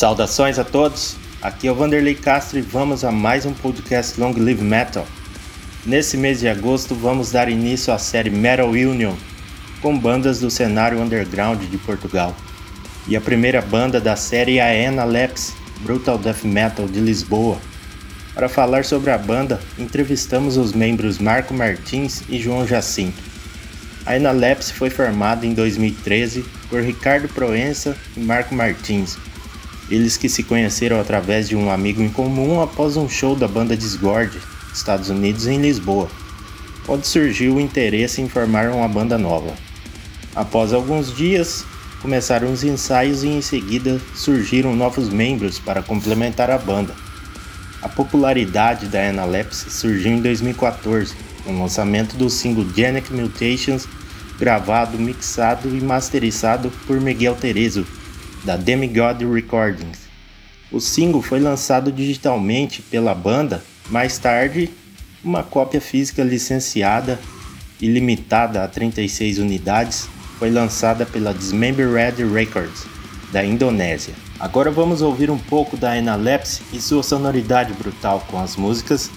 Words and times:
Saudações 0.00 0.58
a 0.58 0.64
todos, 0.64 1.14
aqui 1.42 1.68
é 1.68 1.70
o 1.70 1.74
Vanderlei 1.74 2.14
Castro 2.14 2.58
e 2.58 2.62
vamos 2.62 3.04
a 3.04 3.12
mais 3.12 3.44
um 3.44 3.52
podcast 3.52 4.18
Long 4.18 4.32
Live 4.32 4.64
Metal. 4.64 5.06
Nesse 5.84 6.16
mês 6.16 6.40
de 6.40 6.48
agosto 6.48 6.94
vamos 6.94 7.30
dar 7.30 7.50
início 7.50 7.92
à 7.92 7.98
série 7.98 8.30
Metal 8.30 8.70
Union, 8.70 9.12
com 9.82 9.98
bandas 9.98 10.40
do 10.40 10.50
cenário 10.50 10.98
underground 10.98 11.60
de 11.64 11.76
Portugal. 11.76 12.34
E 13.06 13.14
a 13.14 13.20
primeira 13.20 13.60
banda 13.60 14.00
da 14.00 14.16
série 14.16 14.56
é 14.56 14.86
a 14.86 14.88
Analepse, 14.88 15.52
Brutal 15.82 16.16
Death 16.16 16.44
Metal 16.44 16.88
de 16.88 16.98
Lisboa. 16.98 17.58
Para 18.32 18.48
falar 18.48 18.86
sobre 18.86 19.10
a 19.10 19.18
banda, 19.18 19.60
entrevistamos 19.78 20.56
os 20.56 20.72
membros 20.72 21.18
Marco 21.18 21.52
Martins 21.52 22.22
e 22.26 22.40
João 22.40 22.66
Jacinto. 22.66 23.22
A 24.06 24.14
Analepse 24.14 24.72
foi 24.72 24.88
formada 24.88 25.44
em 25.44 25.52
2013 25.52 26.42
por 26.70 26.80
Ricardo 26.80 27.28
Proença 27.28 27.94
e 28.16 28.20
Marco 28.20 28.54
Martins, 28.54 29.18
eles 29.90 30.16
que 30.16 30.28
se 30.28 30.42
conheceram 30.44 31.00
através 31.00 31.48
de 31.48 31.56
um 31.56 31.70
amigo 31.70 32.00
em 32.00 32.08
comum 32.08 32.60
após 32.60 32.96
um 32.96 33.08
show 33.08 33.34
da 33.34 33.48
banda 33.48 33.76
Discord, 33.76 34.38
Estados 34.72 35.10
Unidos, 35.10 35.46
em 35.46 35.60
Lisboa, 35.60 36.08
onde 36.86 37.06
surgiu 37.06 37.56
o 37.56 37.60
interesse 37.60 38.22
em 38.22 38.28
formar 38.28 38.70
uma 38.70 38.86
banda 38.86 39.18
nova. 39.18 39.52
Após 40.34 40.72
alguns 40.72 41.14
dias, 41.14 41.64
começaram 42.00 42.52
os 42.52 42.62
ensaios 42.62 43.24
e 43.24 43.28
em 43.28 43.42
seguida 43.42 44.00
surgiram 44.14 44.76
novos 44.76 45.08
membros 45.08 45.58
para 45.58 45.82
complementar 45.82 46.50
a 46.50 46.58
banda. 46.58 46.94
A 47.82 47.88
popularidade 47.88 48.86
da 48.86 49.08
Analepse 49.08 49.70
surgiu 49.70 50.12
em 50.12 50.20
2014, 50.20 51.14
com 51.44 51.52
o 51.52 51.60
lançamento 51.60 52.16
do 52.16 52.30
single 52.30 52.66
Genic 52.74 53.12
Mutations, 53.12 53.88
gravado, 54.38 54.98
mixado 54.98 55.74
e 55.74 55.80
masterizado 55.80 56.70
por 56.86 57.00
Miguel 57.00 57.34
Terezo, 57.34 57.86
da 58.44 58.56
Demigod 58.56 59.24
Recordings. 59.24 60.08
O 60.70 60.80
single 60.80 61.22
foi 61.22 61.40
lançado 61.40 61.90
digitalmente 61.90 62.80
pela 62.82 63.14
banda, 63.14 63.62
mais 63.88 64.18
tarde, 64.18 64.70
uma 65.22 65.42
cópia 65.42 65.80
física 65.80 66.22
licenciada 66.22 67.18
e 67.80 67.88
limitada 67.88 68.62
a 68.62 68.68
36 68.68 69.38
unidades 69.38 70.08
foi 70.38 70.50
lançada 70.50 71.04
pela 71.04 71.34
Dismembered 71.34 72.24
Records, 72.24 72.86
da 73.30 73.44
Indonésia. 73.44 74.14
Agora 74.38 74.70
vamos 74.70 75.02
ouvir 75.02 75.30
um 75.30 75.38
pouco 75.38 75.76
da 75.76 75.92
Analepse 75.92 76.62
e 76.72 76.80
sua 76.80 77.02
sonoridade 77.02 77.74
brutal 77.74 78.24
com 78.26 78.38
as 78.38 78.56
músicas 78.56 79.10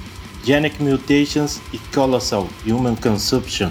Genic 0.44 0.84
Mutations 0.84 1.62
e 1.72 1.78
Colossal 1.94 2.50
Human 2.68 2.96
Consumption. 2.96 3.70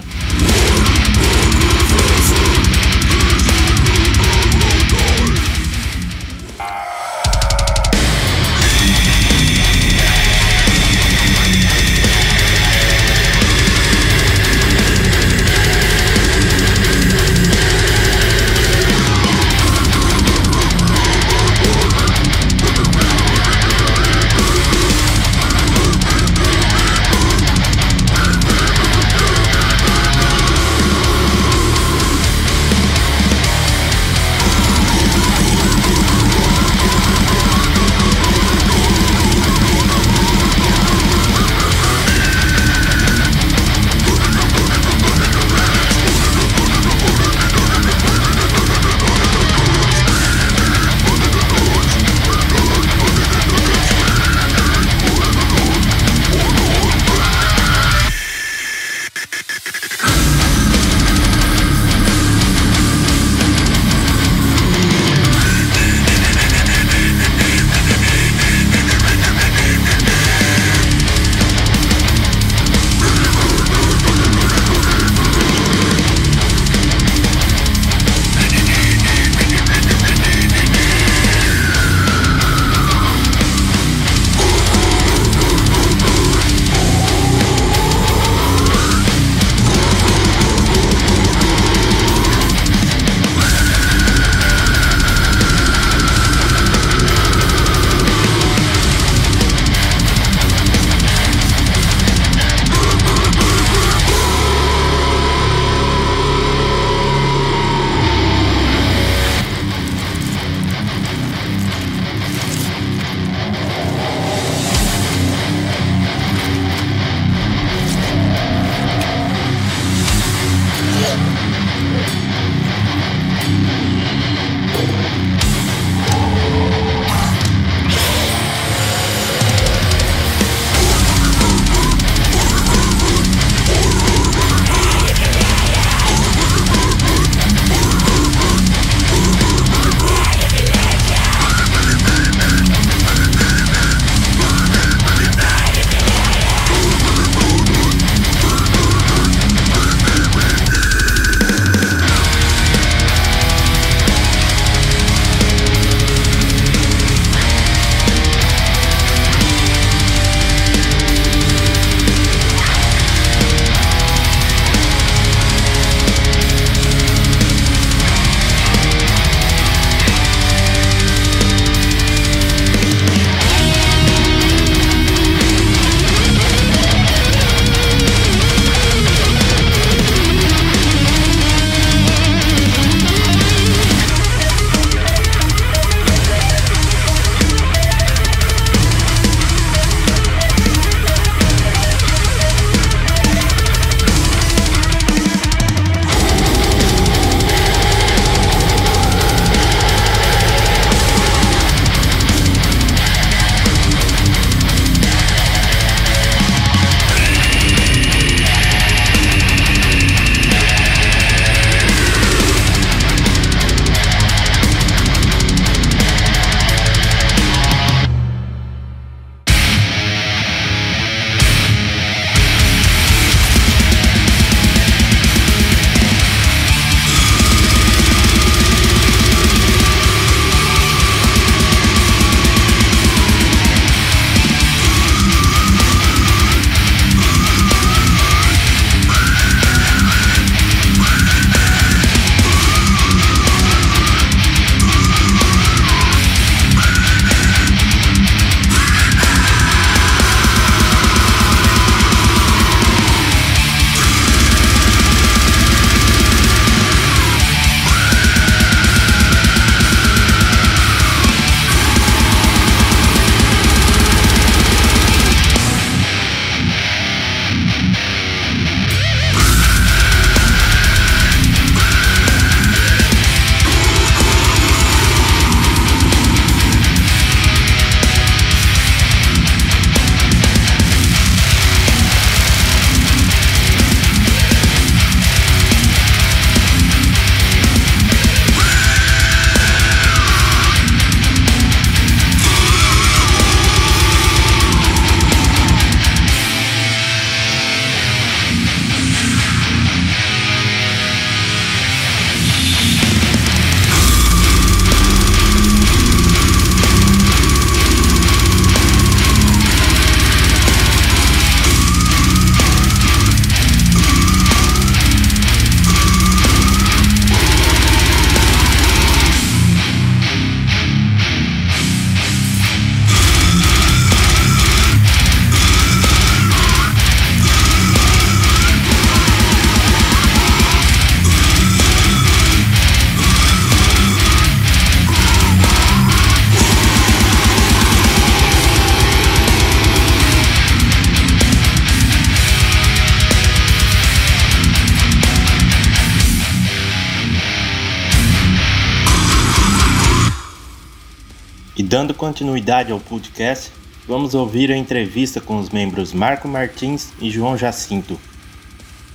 Dando 351.81 352.13
continuidade 352.13 352.91
ao 352.91 352.99
podcast, 352.99 353.71
vamos 354.07 354.35
ouvir 354.35 354.71
a 354.71 354.77
entrevista 354.77 355.41
com 355.41 355.57
os 355.57 355.71
membros 355.71 356.13
Marco 356.13 356.47
Martins 356.47 357.11
e 357.19 357.31
João 357.31 357.57
Jacinto. 357.57 358.19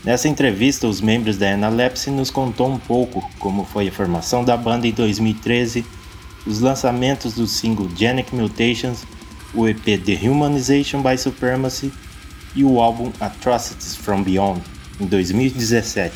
Nessa 0.05 0.29
entrevista, 0.29 0.89
os 0.89 1.01
membros 1.01 1.37
da 1.37 1.53
Analepse 1.55 2.11
nos 2.11 2.31
contou 2.31 2.69
um 2.69 2.79
pouco 2.79 3.23
como 3.39 3.65
foi 3.65 3.87
a 3.87 3.93
formação 3.93 4.45
da 4.45 4.57
banda 4.57 4.89
em 4.89 4.93
2013, 4.93 5.87
os 6.45 6.59
lançamentos 6.59 7.35
do 7.35 7.47
single 7.47 7.89
Genic 7.97 8.35
Mutations, 8.35 9.05
o 9.55 9.69
EP 9.69 9.85
The 10.05 10.29
Humanization 10.29 11.01
by 11.01 11.17
Supremacy 11.17 11.93
e 12.57 12.65
o 12.65 12.81
álbum 12.81 13.13
Atrocities 13.21 13.95
from 13.95 14.25
Beyond, 14.25 14.61
em 15.01 15.07
2017. 15.07 16.13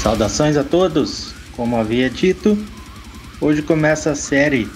Saudações 0.00 0.56
a 0.56 0.64
todos! 0.64 1.34
Como 1.52 1.76
havia 1.76 2.08
dito, 2.08 2.56
hoje 3.38 3.60
começa 3.60 4.12
a 4.12 4.14
série 4.14 4.66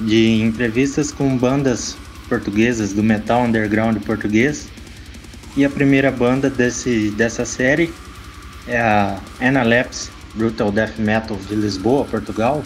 de 0.00 0.42
entrevistas 0.42 1.12
com 1.12 1.38
bandas 1.38 1.96
portuguesas 2.28 2.92
do 2.92 3.00
metal 3.00 3.44
underground 3.44 3.96
português. 4.02 4.66
E 5.56 5.64
a 5.64 5.70
primeira 5.70 6.10
banda 6.10 6.50
desse, 6.50 7.12
dessa 7.12 7.44
série 7.44 7.94
é 8.66 8.76
a 8.76 9.20
Analepse 9.40 10.10
Brutal 10.34 10.72
Death 10.72 10.98
Metal 10.98 11.38
de 11.48 11.54
Lisboa, 11.54 12.04
Portugal, 12.04 12.64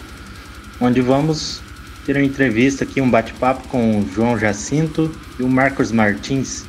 onde 0.81 1.03
vamos 1.03 1.61
ter 2.07 2.17
uma 2.17 2.25
entrevista 2.25 2.85
aqui, 2.85 2.99
um 2.99 3.11
bate-papo 3.11 3.69
com 3.69 4.01
o 4.01 4.09
João 4.11 4.39
Jacinto 4.39 5.15
e 5.39 5.43
o 5.43 5.49
Marcos 5.51 5.93
Martins. 5.93 6.65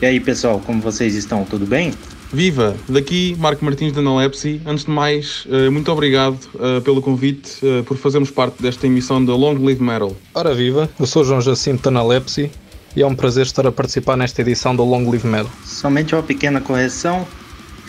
E 0.00 0.06
aí, 0.06 0.18
pessoal, 0.18 0.58
como 0.58 0.80
vocês 0.80 1.14
estão? 1.14 1.44
Tudo 1.44 1.66
bem? 1.66 1.92
Viva! 2.32 2.74
Daqui 2.88 3.36
Marco 3.38 3.62
Martins 3.62 3.92
da 3.92 4.00
Analepsy. 4.00 4.62
Antes 4.64 4.86
de 4.86 4.90
mais, 4.90 5.46
eh, 5.50 5.68
muito 5.68 5.92
obrigado 5.92 6.38
eh, 6.58 6.80
pelo 6.80 7.02
convite, 7.02 7.58
eh, 7.62 7.82
por 7.82 7.98
fazermos 7.98 8.30
parte 8.30 8.62
desta 8.62 8.86
emissão 8.86 9.22
da 9.22 9.34
Long 9.34 9.62
Live 9.62 9.82
Metal. 9.82 10.16
Ora 10.32 10.54
viva, 10.54 10.88
eu 10.98 11.04
sou 11.04 11.24
João 11.24 11.42
Jacinto 11.42 11.82
da 11.82 12.00
Analepsy 12.00 12.50
e 12.96 13.02
é 13.02 13.06
um 13.06 13.14
prazer 13.14 13.44
estar 13.44 13.66
a 13.66 13.72
participar 13.72 14.16
nesta 14.16 14.40
edição 14.40 14.74
do 14.74 14.82
Long 14.82 15.10
Live 15.10 15.26
Metal. 15.26 15.50
Somente 15.62 16.14
uma 16.14 16.22
pequena 16.22 16.58
correção, 16.58 17.28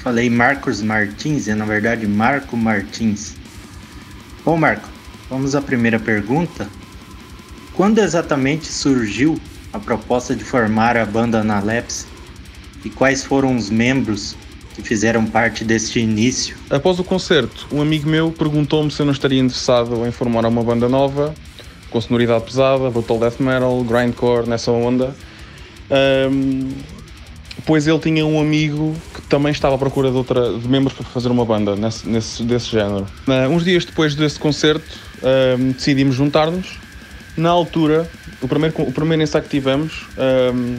falei 0.03 0.29
Marcos 0.29 0.81
Martins, 0.81 1.47
é 1.47 1.55
na 1.55 1.63
verdade 1.63 2.05
Marco 2.05 2.57
Martins. 2.57 3.35
Bom 4.43 4.57
Marco, 4.57 4.89
vamos 5.29 5.55
à 5.55 5.61
primeira 5.61 5.99
pergunta. 5.99 6.67
Quando 7.73 7.99
exatamente 7.99 8.67
surgiu 8.67 9.39
a 9.71 9.79
proposta 9.79 10.35
de 10.35 10.43
formar 10.43 10.97
a 10.97 11.05
banda 11.05 11.39
Analepsy? 11.39 12.12
E 12.83 12.89
quais 12.89 13.23
foram 13.23 13.55
os 13.55 13.69
membros 13.69 14.35
que 14.75 14.81
fizeram 14.81 15.25
parte 15.25 15.63
deste 15.63 15.99
início? 15.99 16.55
Após 16.69 16.99
o 16.99 17.03
concerto, 17.03 17.67
um 17.71 17.81
amigo 17.81 18.09
meu 18.09 18.31
perguntou-me 18.31 18.91
se 18.91 19.01
eu 19.01 19.05
não 19.05 19.13
estaria 19.13 19.39
interessado 19.39 20.05
em 20.05 20.11
formar 20.11 20.45
uma 20.45 20.63
banda 20.63 20.89
nova, 20.89 21.33
com 21.89 22.01
sonoridade 22.01 22.43
pesada, 22.45 22.89
brutal 22.89 23.19
death 23.19 23.39
metal, 23.39 23.83
grindcore, 23.83 24.49
nessa 24.49 24.71
onda. 24.71 25.15
Um, 26.31 26.71
pois 27.65 27.87
ele 27.87 27.99
tinha 27.99 28.25
um 28.25 28.41
amigo 28.41 28.95
que 29.13 29.21
também 29.23 29.51
estava 29.51 29.75
à 29.75 29.77
procura 29.77 30.09
de, 30.09 30.17
outra, 30.17 30.57
de 30.57 30.67
membros 30.67 30.93
para 30.93 31.05
fazer 31.05 31.29
uma 31.29 31.45
banda 31.45 31.75
nesse, 31.75 32.07
nesse, 32.09 32.43
desse 32.43 32.71
género. 32.71 33.05
Uh, 33.27 33.49
uns 33.49 33.63
dias 33.63 33.85
depois 33.85 34.15
desse 34.15 34.39
concerto, 34.39 34.85
um, 35.59 35.71
decidimos 35.71 36.15
juntar-nos. 36.15 36.79
Na 37.37 37.49
altura, 37.49 38.09
o 38.41 38.47
primeiro, 38.47 38.81
o 38.81 38.91
primeiro 38.91 39.23
ensaio 39.23 39.43
que 39.43 39.49
tivemos, 39.49 40.07
um, 40.53 40.77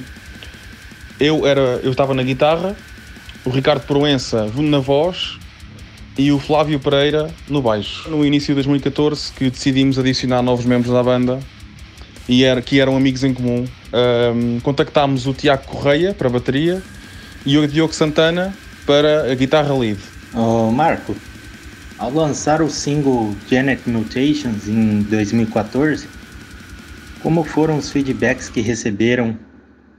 eu 1.19 1.47
era 1.47 1.81
eu 1.83 1.91
estava 1.91 2.15
na 2.15 2.23
guitarra, 2.23 2.77
o 3.45 3.51
Ricardo 3.51 3.87
Proença 3.87 4.51
na 4.57 4.79
voz 4.79 5.39
e 6.17 6.31
o 6.31 6.39
Flávio 6.39 6.79
Pereira 6.79 7.31
no 7.49 7.61
baixo. 7.61 8.09
No 8.09 8.25
início 8.25 8.49
de 8.49 8.55
2014 8.55 9.33
que 9.33 9.51
decidimos 9.51 9.99
adicionar 9.99 10.43
novos 10.43 10.65
membros 10.65 10.95
à 10.95 11.03
banda 11.03 11.41
e 12.29 12.45
era, 12.45 12.63
que 12.63 12.81
eram 12.81 12.97
amigos 12.97 13.23
em 13.25 13.35
comum. 13.35 13.67
Um, 13.93 14.61
contactámos 14.61 15.27
o 15.27 15.35
Tiago 15.35 15.65
Correia 15.65 16.15
para 16.15 16.29
a 16.29 16.31
bateria 16.31 16.83
e 17.45 17.59
o 17.59 17.67
Diogo 17.69 17.93
Santana 17.93 18.55
para 18.87 19.31
a 19.31 19.35
guitarra 19.35 19.77
lead. 19.77 20.01
Oh, 20.35 20.71
Marco, 20.71 21.15
ao 21.99 22.11
lançar 22.11 22.61
o 22.61 22.69
single 22.69 23.35
Genetic 23.49 23.87
Mutations 23.87 24.67
em 24.67 25.03
2014, 25.03 26.09
como 27.23 27.45
foram 27.45 27.79
os 27.79 27.91
feedbacks 27.91 28.49
que 28.49 28.61
receberam 28.61 29.39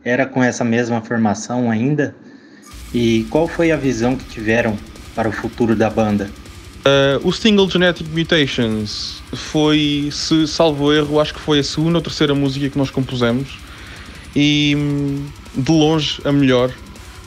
era 0.06 0.28
com 0.28 0.44
essa 0.44 0.64
mesma 0.64 1.02
formação 1.02 1.72
ainda? 1.72 2.16
E 2.94 3.26
qual 3.32 3.48
foi 3.48 3.72
a 3.72 3.76
visão 3.76 4.16
que 4.16 4.24
tiveram 4.26 4.78
para 5.16 5.28
o 5.28 5.32
futuro 5.32 5.76
da 5.76 5.90
banda? 5.90 6.30
Uh, 6.86 7.28
o 7.28 7.34
single 7.34 7.68
Genetic 7.68 8.08
Mutations 8.16 9.24
foi, 9.34 10.10
se 10.12 10.48
salvo 10.48 10.94
erro, 10.94 11.20
acho 11.20 11.34
que 11.34 11.40
foi 11.40 11.60
a 11.60 11.64
segunda 11.64 11.98
ou 11.98 12.02
terceira 12.02 12.36
música 12.36 12.70
que 12.70 12.78
nós 12.78 12.92
compusemos 12.92 13.58
e 14.36 14.76
hum, 14.78 15.26
de 15.56 15.72
longe 15.72 16.22
a 16.24 16.32
melhor. 16.32 16.72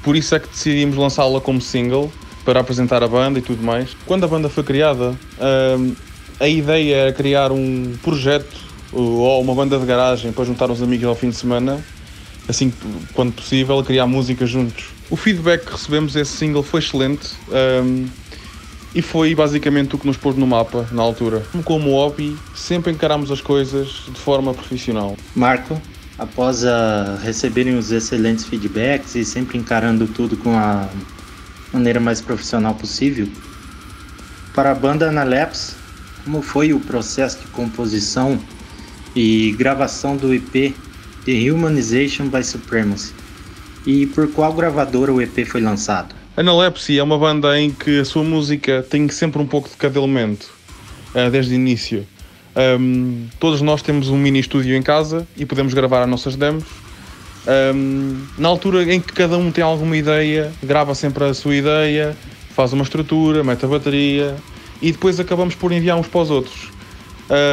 Por 0.05 0.15
isso 0.15 0.37
é 0.37 0.39
que 0.39 0.49
decidimos 0.49 0.97
lançá-la 0.97 1.41
como 1.41 1.61
single 1.61 2.13
para 2.45 2.61
apresentar 2.61 3.03
a 3.03 3.09
banda 3.09 3.41
e 3.41 3.43
tudo 3.43 3.63
mais. 3.63 3.97
Quando 4.07 4.23
a 4.25 4.29
banda 4.29 4.49
foi 4.49 4.63
criada, 4.63 5.11
uh, 5.11 5.97
a 6.39 6.47
ideia 6.47 6.95
era 6.95 7.13
criar 7.13 7.51
um 7.51 7.95
projeto 8.01 8.57
ou 8.93 9.43
uma 9.43 9.55
banda 9.55 9.77
de 9.77 9.85
garagem 9.85 10.31
para 10.31 10.45
juntar 10.45 10.71
uns 10.71 10.81
amigos 10.81 11.07
ao 11.07 11.17
fim 11.17 11.31
de 11.31 11.37
semana 11.37 11.85
assim 12.49 12.73
quando 13.13 13.33
possível, 13.35 13.79
a 13.79 13.85
criar 13.85 14.07
música 14.07 14.47
juntos. 14.47 14.87
O 15.11 15.17
feedback 15.17 15.67
que 15.67 15.73
recebemos 15.73 16.15
desse 16.15 16.37
single 16.37 16.63
foi 16.63 16.81
excelente 16.81 17.35
um, 17.85 18.07
e 18.95 19.03
foi 19.03 19.35
basicamente 19.35 19.95
o 19.95 19.99
que 19.99 20.07
nos 20.07 20.17
pôs 20.17 20.35
no 20.37 20.47
mapa 20.47 20.89
na 20.91 21.03
altura. 21.03 21.43
Como 21.65 21.91
hobby, 21.93 22.37
sempre 22.55 22.93
encaramos 22.93 23.31
as 23.31 23.41
coisas 23.41 23.89
de 24.09 24.19
forma 24.19 24.55
profissional. 24.55 25.17
Marco, 25.37 25.81
após 26.19 26.65
a 26.65 27.19
receberem 27.23 27.77
os 27.77 27.93
excelentes 27.93 28.45
feedbacks 28.45 29.15
e 29.15 29.25
sempre 29.25 29.59
encarando 29.59 30.07
tudo 30.07 30.37
com 30.37 30.57
a 30.57 30.89
maneira 31.73 32.01
mais 32.01 32.21
profissional 32.21 32.75
possível, 32.75 33.29
para 34.55 34.73
a 34.73 34.75
banda 34.75 35.09
Analepse, 35.09 35.75
como 36.25 36.43
foi 36.43 36.73
o 36.73 36.81
processo 36.81 37.39
de 37.41 37.47
composição 37.49 38.39
e 39.15 39.53
gravação 39.53 40.17
do 40.17 40.35
EP 40.35 40.75
The 41.29 41.53
Humanization 41.53 42.31
by 42.31 42.43
Supremacy. 42.43 43.13
E 43.85 44.07
por 44.07 44.33
qual 44.33 44.51
gravadora 44.55 45.13
o 45.13 45.21
EP 45.21 45.45
foi 45.47 45.61
lançado? 45.61 46.15
Analepsy 46.35 46.99
é 46.99 47.03
uma 47.03 47.19
banda 47.19 47.61
em 47.61 47.71
que 47.71 48.01
a 48.01 48.05
sua 48.07 48.25
música 48.25 48.83
tem 48.89 49.07
sempre 49.11 49.39
um 49.43 49.47
pouco 49.47 49.69
de 49.69 49.77
cada 49.77 49.99
elemento, 49.99 50.51
uh, 51.15 51.31
desde 51.31 51.53
o 51.53 51.57
início. 51.57 52.07
Um, 52.81 53.27
todos 53.39 53.61
nós 53.61 53.83
temos 53.83 54.09
um 54.09 54.17
mini 54.17 54.41
estúdio 54.41 54.75
em 54.75 54.81
casa 54.81 55.29
e 55.37 55.45
podemos 55.45 55.75
gravar 55.75 56.03
as 56.03 56.09
nossas 56.09 56.35
demos. 56.35 56.65
Um, 57.75 58.25
na 58.39 58.49
altura 58.49 58.83
em 58.91 58.99
que 58.99 59.13
cada 59.13 59.37
um 59.37 59.53
tem 59.53 59.63
alguma 59.63 59.99
ideia, 59.99 60.51
grava 60.63 60.95
sempre 60.95 61.25
a 61.25 61.35
sua 61.35 61.55
ideia, 61.55 62.17
faz 62.55 62.73
uma 62.73 62.85
estrutura, 62.85 63.45
mete 63.45 63.67
a 63.67 63.69
bateria 63.69 64.35
e 64.81 64.93
depois 64.93 65.21
acabamos 65.21 65.55
por 65.55 65.73
enviar 65.73 65.99
uns 65.99 66.07
para 66.07 66.23
os 66.23 66.31
outros. 66.31 66.71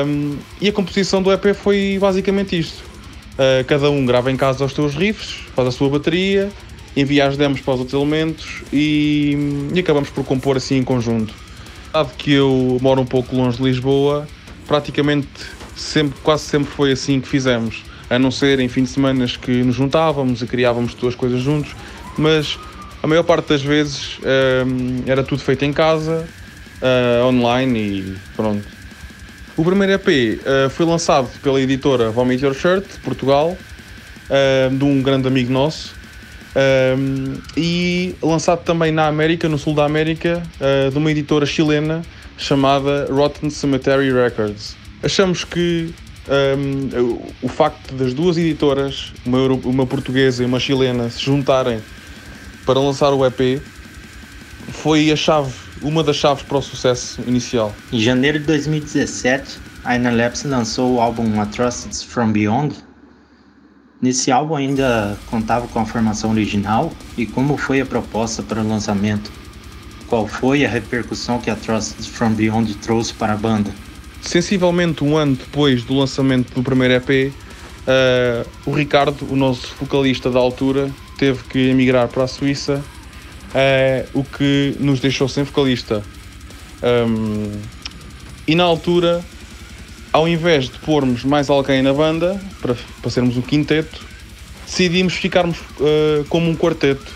Um, 0.08 0.38
e 0.62 0.70
a 0.70 0.72
composição 0.72 1.22
do 1.22 1.29
EP 1.29 1.53
foi 1.53 1.98
basicamente 2.00 2.58
isto. 2.58 2.95
Uh, 3.36 3.65
cada 3.65 3.89
um 3.89 4.06
grava 4.06 4.32
em 4.32 4.38
casa 4.38 4.63
os 4.63 4.74
seus 4.74 4.96
riffs, 4.96 5.42
faz 5.54 5.68
a 5.68 5.72
sua 5.72 5.89
bateria, 5.89 6.50
envia 6.96 7.27
as 7.27 7.36
demos 7.36 7.60
para 7.60 7.74
os 7.74 7.80
outros 7.82 8.01
elementos 8.01 8.63
e, 8.72 9.70
e 9.74 9.80
acabamos 9.80 10.10
por 10.10 10.24
compor 10.24 10.56
assim 10.56 10.77
em 10.77 10.84
conjunto. 10.84 11.34
Dado 11.92 12.12
que 12.18 12.32
eu 12.32 12.77
moro 12.82 13.01
um 13.01 13.06
pouco 13.06 13.36
longe 13.36 13.58
de 13.58 13.63
Lisboa, 13.63 14.25
praticamente 14.68 15.27
sempre, 15.75 16.18
quase 16.24 16.44
sempre 16.44 16.72
foi 16.72 16.94
assim 16.94 17.20
que 17.20 17.27
fizemos, 17.27 17.84
a 18.10 18.18
não 18.18 18.32
ser 18.32 18.60
em 18.60 18.70
fim 18.70 18.84
de 18.84 18.89
semana 18.89 19.25
que 19.27 19.51
nos 19.63 19.75
juntávamos 19.75 20.42
e 20.42 20.48
criávamos 20.48 20.94
duas 20.94 21.15
coisas 21.15 21.42
juntos, 21.42 21.75
mas 22.18 22.58
a 23.04 23.08
maior 23.08 23.24
parte 23.24 23.50
das 23.50 23.62
vezes 23.62 24.18
uh, 24.20 25.04
era 25.06 25.24
tudo 25.24 25.42
feito 25.42 25.65
em 25.65 25.74
casa, 25.74 26.27
uh, 26.82 27.25
online 27.25 27.80
e 27.80 28.15
pronto. 28.36 28.75
O 29.57 29.63
primeiro 29.63 29.93
EP 29.93 30.07
uh, 30.41 30.69
foi 30.69 30.85
lançado 30.85 31.29
pela 31.41 31.62
editora 31.62 32.09
Vomit 32.09 32.43
Your 32.43 32.53
Shirt, 32.53 32.85
de 32.91 33.00
Portugal, 33.00 33.57
uh, 33.57 34.75
de 34.75 34.83
um 34.83 35.01
grande 35.01 35.29
amigo 35.29 35.50
nosso, 35.50 35.95
uh, 36.51 37.41
e 37.55 38.13
lançado 38.21 38.65
também 38.65 38.91
na 38.91 39.07
América, 39.07 39.47
no 39.47 39.57
sul 39.57 39.74
da 39.74 39.85
América, 39.85 40.43
de 40.91 40.97
uma 40.97 41.09
editora 41.09 41.45
chilena 41.45 42.01
chamada 42.38 43.07
Rotten 43.09 43.50
Cemetery 43.50 44.12
Records. 44.12 44.75
Achamos 45.01 45.45
que 45.45 45.93
um, 46.27 47.21
o 47.41 47.47
facto 47.47 47.93
das 47.93 48.13
duas 48.13 48.38
editoras, 48.38 49.13
uma, 49.25 49.38
uma 49.47 49.85
portuguesa 49.85 50.43
e 50.43 50.45
uma 50.45 50.59
chilena, 50.59 51.09
se 51.09 51.24
juntarem 51.24 51.79
para 52.65 52.77
lançar 52.77 53.12
o 53.12 53.25
EP 53.25 53.62
foi 54.74 55.12
a 55.12 55.15
chave 55.15 55.64
uma 55.82 56.03
das 56.03 56.15
chaves 56.15 56.44
para 56.44 56.58
o 56.58 56.62
sucesso 56.62 57.22
inicial. 57.27 57.74
Em 57.91 58.00
janeiro 58.00 58.39
de 58.39 58.46
2017, 58.46 59.60
a 59.84 59.96
Inalapse 59.96 60.48
lançou 60.48 60.96
o 60.96 61.01
álbum 61.01 61.39
Atrocities 61.39 62.03
from 62.03 62.32
Beyond. 62.32 62.75
Nesse 64.01 64.32
álbum 64.32 64.55
ainda 64.55 65.17
contava 65.27 65.67
com 65.67 65.79
a 65.79 65.86
formação 65.86 66.32
original 66.32 66.91
e 67.17 67.25
como 67.25 67.58
foi 67.58 67.82
a 67.82 67.86
proposta 67.86 68.44
para 68.44 68.62
o 68.62 68.67
lançamento? 68.67 69.32
qual 70.08 70.27
foi 70.27 70.65
a 70.65 70.70
repercussão 70.70 71.39
que 71.39 71.50
Atrocities 71.50 72.08
from 72.08 72.34
Beyond 72.34 72.75
trouxe 72.75 73.13
para 73.13 73.34
a 73.34 73.38
banda? 73.38 73.72
Sensivelmente 74.22 75.03
um 75.03 75.17
ano 75.17 75.36
depois 75.36 75.84
do 75.84 75.96
lançamento 75.96 76.53
do 76.53 76.63
primeiro 76.63 76.94
EP, 76.96 77.10
uh, 77.10 77.34
eh, 77.88 78.46
o 78.65 78.72
Ricardo, 78.72 79.27
o 79.29 79.36
nosso 79.36 79.75
vocalista 79.79 80.32
da 80.32 80.39
altura, 80.39 80.89
teve 81.17 81.44
que 81.44 81.70
emigrar 81.70 82.08
para 82.08 82.24
a 82.24 82.27
Suíça, 82.27 82.84
uh, 83.54 84.20
o 84.20 84.24
que 84.24 84.75
nos 84.80 85.00
deixou 85.00 85.28
sem 85.28 85.44
vocalista. 85.44 86.04
Um, 86.82 87.52
e 88.48 88.56
na 88.56 88.64
altura, 88.64 89.24
ao 90.14 90.28
invés 90.28 90.66
de 90.66 90.78
pormos 90.80 91.24
mais 91.24 91.50
alguém 91.50 91.82
na 91.82 91.94
banda, 91.94 92.40
para, 92.62 92.75
para 93.02 93.12
sermos 93.12 93.38
um 93.38 93.42
quinteto, 93.42 94.06
decidimos 94.66 95.14
ficarmos 95.14 95.58
uh, 95.60 96.24
como 96.30 96.50
um 96.50 96.56
quarteto, 96.56 97.12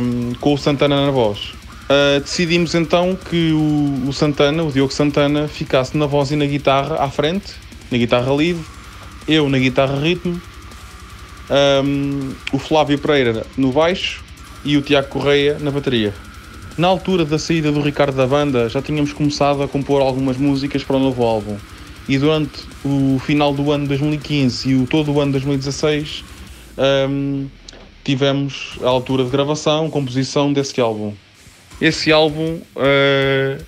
um, 0.00 0.32
com 0.40 0.54
o 0.54 0.58
Santana 0.58 1.06
na 1.06 1.10
voz. 1.10 1.54
Uh, 1.86 2.20
decidimos 2.20 2.74
então 2.74 3.16
que 3.30 3.52
o, 3.52 4.08
o, 4.08 4.12
Santana, 4.12 4.64
o 4.64 4.72
Diogo 4.72 4.92
Santana, 4.92 5.46
ficasse 5.46 5.96
na 5.96 6.06
voz 6.06 6.30
e 6.30 6.36
na 6.36 6.46
guitarra 6.46 6.96
à 6.96 7.10
frente, 7.10 7.52
na 7.90 7.98
guitarra 7.98 8.34
lead, 8.34 8.58
eu 9.28 9.48
na 9.48 9.58
guitarra 9.58 10.00
ritmo, 10.00 10.40
um, 11.84 12.32
o 12.52 12.58
Flávio 12.58 12.98
Pereira 12.98 13.46
no 13.56 13.70
baixo 13.70 14.25
e 14.66 14.76
o 14.76 14.82
Tiago 14.82 15.08
Correia 15.08 15.56
na 15.60 15.70
bateria. 15.70 16.12
Na 16.76 16.88
altura 16.88 17.24
da 17.24 17.38
saída 17.38 17.72
do 17.72 17.80
Ricardo 17.80 18.16
da 18.16 18.26
banda, 18.26 18.68
já 18.68 18.82
tínhamos 18.82 19.12
começado 19.12 19.62
a 19.62 19.68
compor 19.68 20.02
algumas 20.02 20.36
músicas 20.36 20.84
para 20.84 20.96
o 20.96 20.98
novo 20.98 21.24
álbum. 21.24 21.56
E 22.08 22.18
durante 22.18 22.60
o 22.84 23.18
final 23.24 23.54
do 23.54 23.72
ano 23.72 23.84
de 23.84 23.88
2015 23.90 24.68
e 24.68 24.74
o 24.74 24.86
todo 24.86 25.12
o 25.12 25.20
ano 25.20 25.32
de 25.32 25.38
2016, 25.38 26.24
um, 27.08 27.46
tivemos 28.04 28.78
a 28.82 28.88
altura 28.88 29.24
de 29.24 29.30
gravação, 29.30 29.88
composição 29.88 30.52
desse 30.52 30.80
álbum. 30.80 31.14
Esse 31.80 32.12
álbum 32.12 32.60
uh, 32.76 33.64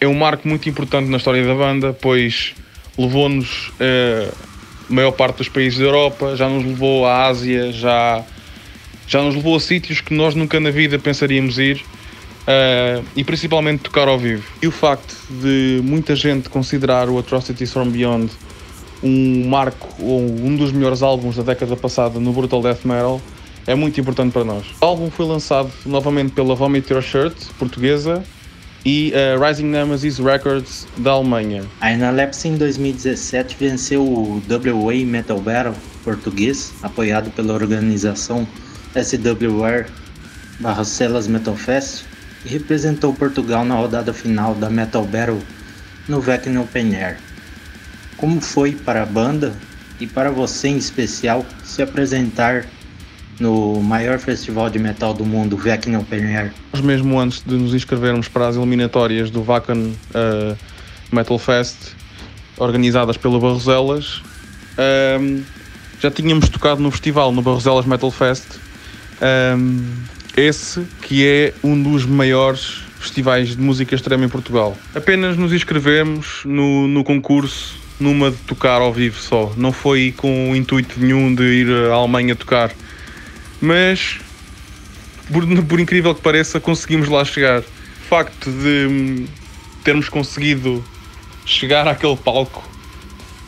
é 0.00 0.06
um 0.06 0.14
marco 0.14 0.46
muito 0.46 0.68
importante 0.68 1.08
na 1.10 1.16
história 1.16 1.44
da 1.44 1.54
banda, 1.54 1.92
pois 1.92 2.54
levou-nos 2.96 3.68
uh, 3.80 4.32
a 4.88 4.92
maior 4.92 5.12
parte 5.12 5.38
dos 5.38 5.48
países 5.48 5.78
da 5.78 5.86
Europa, 5.86 6.36
já 6.36 6.48
nos 6.48 6.64
levou 6.64 7.06
à 7.06 7.26
Ásia, 7.26 7.72
já, 7.72 8.24
já 9.06 9.22
nos 9.22 9.34
levou 9.34 9.56
a 9.56 9.60
sítios 9.60 10.00
que 10.00 10.14
nós 10.14 10.34
nunca 10.34 10.58
na 10.60 10.70
vida 10.70 10.98
pensaríamos 10.98 11.58
ir. 11.58 11.84
Uh, 12.44 13.02
e 13.16 13.24
principalmente 13.24 13.84
tocar 13.84 14.06
ao 14.06 14.18
vivo. 14.18 14.44
E 14.60 14.66
o 14.66 14.70
facto 14.70 15.16
de 15.30 15.80
muita 15.82 16.14
gente 16.14 16.50
considerar 16.50 17.08
o 17.08 17.18
Atrocities 17.18 17.72
from 17.72 17.88
Beyond 17.88 18.30
um 19.02 19.46
marco 19.48 19.88
ou 19.98 20.20
um 20.20 20.54
dos 20.54 20.70
melhores 20.70 21.02
álbuns 21.02 21.36
da 21.36 21.42
década 21.42 21.74
passada 21.74 22.20
no 22.20 22.32
Brutal 22.32 22.60
Death 22.60 22.84
Metal 22.84 23.20
é 23.66 23.74
muito 23.74 23.98
importante 24.00 24.32
para 24.32 24.44
nós. 24.44 24.66
O 24.80 24.84
álbum 24.84 25.10
foi 25.10 25.26
lançado 25.26 25.70
novamente 25.86 26.32
pela 26.32 26.54
Vomit 26.54 26.92
Your 26.92 27.02
Shirt, 27.02 27.34
portuguesa, 27.58 28.22
e 28.84 29.12
uh, 29.14 29.42
Rising 29.42 29.64
Nemesis 29.64 30.18
Records, 30.18 30.86
da 30.98 31.12
Alemanha. 31.12 31.64
A 31.80 31.88
Analepsy 31.88 32.48
em 32.48 32.56
2017 32.56 33.56
venceu 33.58 34.02
o 34.02 34.42
WA 34.48 34.94
Metal 35.06 35.38
Battle 35.40 35.74
português, 36.04 36.74
apoiado 36.82 37.30
pela 37.30 37.54
organização 37.54 38.46
SWR 38.94 39.86
barra 40.60 40.84
Celas 40.84 41.26
Metal 41.26 41.56
Fest, 41.56 42.04
e 42.44 42.48
representou 42.48 43.12
Portugal 43.14 43.64
na 43.64 43.74
rodada 43.74 44.12
final 44.12 44.54
da 44.54 44.68
Metal 44.68 45.04
Battle 45.04 45.40
no 46.08 46.20
Wacken 46.20 46.58
Open 46.58 46.94
Air. 46.94 47.18
Como 48.16 48.40
foi 48.40 48.72
para 48.72 49.02
a 49.02 49.06
banda 49.06 49.54
e 49.98 50.06
para 50.06 50.30
você 50.30 50.68
em 50.68 50.76
especial 50.76 51.44
se 51.64 51.82
apresentar 51.82 52.66
no 53.40 53.80
maior 53.80 54.18
festival 54.18 54.70
de 54.70 54.78
metal 54.78 55.12
do 55.12 55.24
mundo, 55.24 55.56
Wacken 55.56 55.96
Open 55.96 56.24
Air. 56.24 56.52
Nós 56.72 56.82
mesmo 56.82 57.18
antes 57.18 57.42
de 57.44 57.54
nos 57.54 57.74
inscrevermos 57.74 58.28
para 58.28 58.48
as 58.48 58.56
eliminatórias 58.56 59.30
do 59.30 59.42
Wacken 59.42 59.96
uh, 60.14 60.56
Metal 61.10 61.38
Fest, 61.38 61.76
organizadas 62.56 63.16
pelo 63.16 63.40
Barroselas, 63.40 64.22
um, 65.20 65.42
já 66.00 66.10
tínhamos 66.10 66.48
tocado 66.48 66.80
no 66.80 66.90
festival, 66.90 67.32
no 67.32 67.42
Barroselas 67.42 67.86
Metal 67.86 68.10
Fest, 68.10 68.46
um, 69.56 69.84
esse 70.36 70.82
que 71.02 71.26
é 71.26 71.54
um 71.62 71.80
dos 71.80 72.04
maiores 72.04 72.82
festivais 72.98 73.56
de 73.56 73.60
música 73.60 73.94
extrema 73.94 74.24
em 74.24 74.28
Portugal. 74.28 74.76
Apenas 74.94 75.36
nos 75.36 75.52
inscrevemos 75.52 76.42
no, 76.44 76.88
no 76.88 77.04
concurso 77.04 77.78
numa 78.00 78.30
de 78.30 78.36
tocar 78.38 78.80
ao 78.80 78.92
vivo 78.92 79.20
só, 79.20 79.52
não 79.56 79.70
foi 79.70 80.12
com 80.16 80.50
o 80.50 80.56
intuito 80.56 80.98
nenhum 80.98 81.32
de 81.32 81.44
ir 81.44 81.90
à 81.90 81.94
Alemanha 81.94 82.34
tocar 82.34 82.72
mas 83.64 84.20
por, 85.32 85.46
por, 85.64 85.80
incrível 85.80 86.14
que 86.14 86.20
pareça, 86.20 86.60
conseguimos 86.60 87.08
lá 87.08 87.24
chegar. 87.24 87.60
O 87.60 88.06
facto 88.06 88.50
de 88.50 88.86
hum, 88.86 89.26
termos 89.82 90.08
conseguido 90.08 90.84
chegar 91.46 91.88
àquele 91.88 92.16
palco 92.16 92.62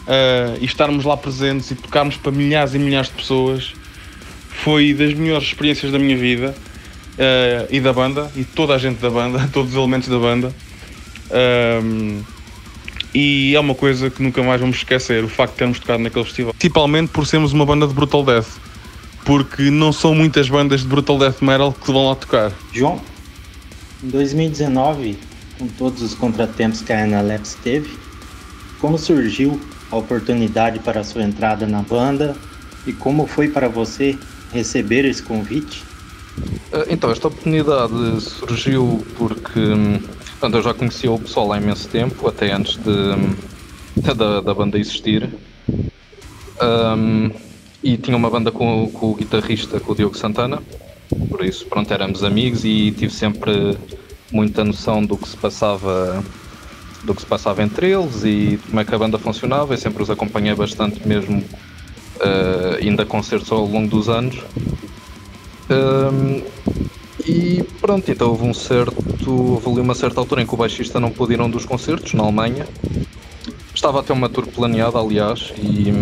uh, 0.06 0.56
e 0.60 0.64
estarmos 0.64 1.04
lá 1.04 1.16
presentes 1.16 1.70
e 1.70 1.74
tocarmos 1.74 2.16
para 2.16 2.32
milhares 2.32 2.74
e 2.74 2.78
milhares 2.78 3.10
de 3.10 3.16
pessoas 3.16 3.74
foi 4.56 4.94
das 4.94 5.14
melhores 5.14 5.48
experiências 5.48 5.92
da 5.92 5.98
minha 5.98 6.16
vida 6.16 6.54
uh, 7.14 7.68
e 7.70 7.80
da 7.80 7.92
banda 7.92 8.30
e 8.36 8.44
toda 8.44 8.74
a 8.74 8.78
gente 8.78 9.00
da 9.00 9.10
banda, 9.10 9.48
todos 9.52 9.72
os 9.72 9.76
elementos 9.76 10.08
da 10.08 10.18
banda. 10.18 10.52
Um, 11.82 12.22
e 13.14 13.54
é 13.54 13.60
uma 13.60 13.74
coisa 13.74 14.10
que 14.10 14.22
nunca 14.22 14.42
mais 14.42 14.60
vamos 14.60 14.76
esquecer, 14.76 15.24
o 15.24 15.28
facto 15.28 15.52
de 15.52 15.58
termos 15.58 15.80
tocado 15.80 16.02
naquele 16.02 16.24
festival. 16.24 16.52
Principalmente 16.54 17.08
por 17.10 17.26
sermos 17.26 17.52
uma 17.52 17.64
banda 17.64 17.86
de 17.86 17.94
Brutal 17.94 18.22
Death 18.22 18.66
porque 19.26 19.72
não 19.72 19.92
são 19.92 20.14
muitas 20.14 20.48
bandas 20.48 20.82
de 20.82 20.86
brutal 20.86 21.18
death 21.18 21.42
metal 21.42 21.72
que 21.72 21.90
vão 21.90 22.08
lá 22.08 22.14
tocar. 22.14 22.52
João, 22.72 23.00
em 24.02 24.08
2019, 24.08 25.18
com 25.58 25.66
todos 25.66 26.00
os 26.00 26.14
contratempos 26.14 26.80
que 26.80 26.92
a 26.92 27.02
Analepse 27.02 27.56
teve, 27.56 27.90
como 28.80 28.96
surgiu 28.96 29.60
a 29.90 29.96
oportunidade 29.96 30.78
para 30.78 31.00
a 31.00 31.04
sua 31.04 31.24
entrada 31.24 31.66
na 31.66 31.82
banda 31.82 32.36
e 32.86 32.92
como 32.92 33.26
foi 33.26 33.48
para 33.48 33.68
você 33.68 34.16
receber 34.52 35.04
esse 35.04 35.22
convite? 35.22 35.84
Eh, 36.72 36.86
então, 36.90 37.10
esta 37.10 37.28
oportunidade 37.28 38.20
surgiu 38.20 39.04
porque 39.16 39.58
hum, 39.58 40.00
portanto, 40.38 40.54
eu 40.56 40.62
já 40.62 40.74
conhecia 40.74 41.10
o 41.10 41.18
pessoal 41.18 41.52
há 41.52 41.58
imenso 41.58 41.88
tempo, 41.88 42.28
até 42.28 42.52
antes 42.52 42.76
de, 42.76 42.90
hum, 42.90 43.34
da, 44.14 44.40
da 44.40 44.54
banda 44.54 44.78
existir. 44.78 45.28
Um, 46.62 47.30
e 47.82 47.96
tinha 47.96 48.16
uma 48.16 48.30
banda 48.30 48.50
com, 48.50 48.90
com, 48.90 49.10
o 49.10 49.14
guitarrista, 49.14 49.78
com 49.78 49.92
o 49.92 49.94
Diogo 49.94 50.16
Santana, 50.16 50.62
por 51.28 51.44
isso, 51.44 51.66
pronto, 51.66 51.92
éramos 51.92 52.24
amigos 52.24 52.64
e 52.64 52.90
tive 52.92 53.12
sempre 53.12 53.76
muita 54.32 54.64
noção 54.64 55.04
do 55.04 55.16
que 55.16 55.28
se 55.28 55.36
passava 55.36 56.24
do 57.04 57.14
que 57.14 57.20
se 57.20 57.26
passava 57.26 57.62
entre 57.62 57.92
eles 57.92 58.24
e 58.24 58.58
como 58.66 58.80
é 58.80 58.84
que 58.84 58.92
a 58.92 58.98
banda 58.98 59.16
funcionava 59.16 59.74
e 59.74 59.78
sempre 59.78 60.02
os 60.02 60.10
acompanhei 60.10 60.52
bastante 60.54 61.06
mesmo 61.06 61.44
uh, 62.16 62.76
ainda 62.80 63.04
concertos 63.04 63.50
ao 63.52 63.66
longo 63.66 63.88
dos 63.88 64.08
anos 64.08 64.42
um, 65.70 66.42
e 67.26 67.62
pronto, 67.80 68.10
então 68.10 68.28
houve 68.28 68.44
um 68.44 68.54
certo 68.54 68.94
houve 69.26 69.68
ali 69.68 69.80
uma 69.80 69.94
certa 69.94 70.20
altura 70.20 70.42
em 70.42 70.46
que 70.46 70.54
o 70.54 70.56
baixista 70.56 71.00
não 71.00 71.10
pôde 71.10 71.34
ir 71.34 71.40
a 71.40 71.44
um 71.44 71.50
dos 71.50 71.64
concertos 71.64 72.14
na 72.14 72.22
Alemanha 72.22 72.66
estava 73.74 74.00
até 74.00 74.12
uma 74.12 74.28
tour 74.28 74.46
planeada 74.46 74.98
aliás 74.98 75.52
e 75.58 75.92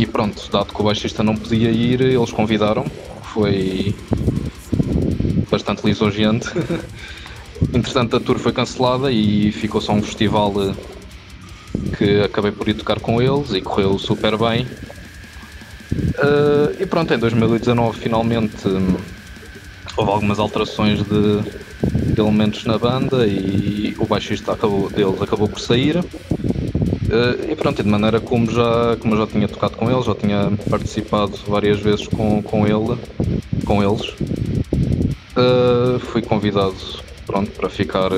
e 0.00 0.06
pronto, 0.06 0.50
dado 0.50 0.72
que 0.72 0.80
o 0.80 0.84
baixista 0.84 1.22
não 1.22 1.36
podia 1.36 1.70
ir, 1.70 2.00
eles 2.00 2.32
convidaram. 2.32 2.86
Foi 3.34 3.94
bastante 5.50 5.84
lisonjeante. 5.84 6.48
Entretanto, 7.74 8.16
a 8.16 8.20
tour 8.20 8.38
foi 8.38 8.50
cancelada 8.50 9.12
e 9.12 9.52
ficou 9.52 9.78
só 9.78 9.92
um 9.92 10.02
festival 10.02 10.54
eh, 10.62 10.74
que 11.96 12.20
acabei 12.22 12.52
por 12.52 12.68
ir 12.68 12.74
tocar 12.74 13.00
com 13.00 13.20
eles 13.20 13.52
e 13.52 13.60
correu 13.60 13.98
super 13.98 14.36
bem. 14.36 14.66
Uh, 15.92 16.80
e 16.80 16.86
pronto, 16.86 17.12
em 17.12 17.18
2019 17.18 17.98
finalmente 17.98 18.68
um, 18.68 18.96
houve 19.96 20.10
algumas 20.10 20.38
alterações 20.38 21.02
de, 21.02 21.42
de, 22.14 22.20
elementos 22.20 22.64
na 22.64 22.78
banda 22.78 23.26
e 23.26 23.94
o 23.98 24.06
baixista 24.06 24.52
acabou, 24.52 24.88
deles 24.88 25.20
acabou 25.20 25.48
por 25.48 25.58
sair. 25.58 25.98
Uh, 25.98 27.50
e 27.50 27.56
pronto, 27.56 27.82
de 27.82 27.88
maneira 27.88 28.20
como 28.20 28.50
já, 28.50 28.96
como 29.00 29.16
já 29.16 29.26
tinha 29.26 29.48
tocado 29.48 29.76
com 29.76 29.90
ele, 29.90 30.02
já 30.02 30.14
tinha 30.14 30.52
participado 30.68 31.36
várias 31.48 31.80
vezes 31.80 32.06
com, 32.06 32.40
com 32.40 32.66
ele, 32.66 32.96
com 33.64 33.82
eles, 33.82 34.14
uh, 35.36 35.98
fui 35.98 36.22
convidado 36.22 36.76
pronto, 37.26 37.50
para 37.50 37.68
ficar 37.68 38.10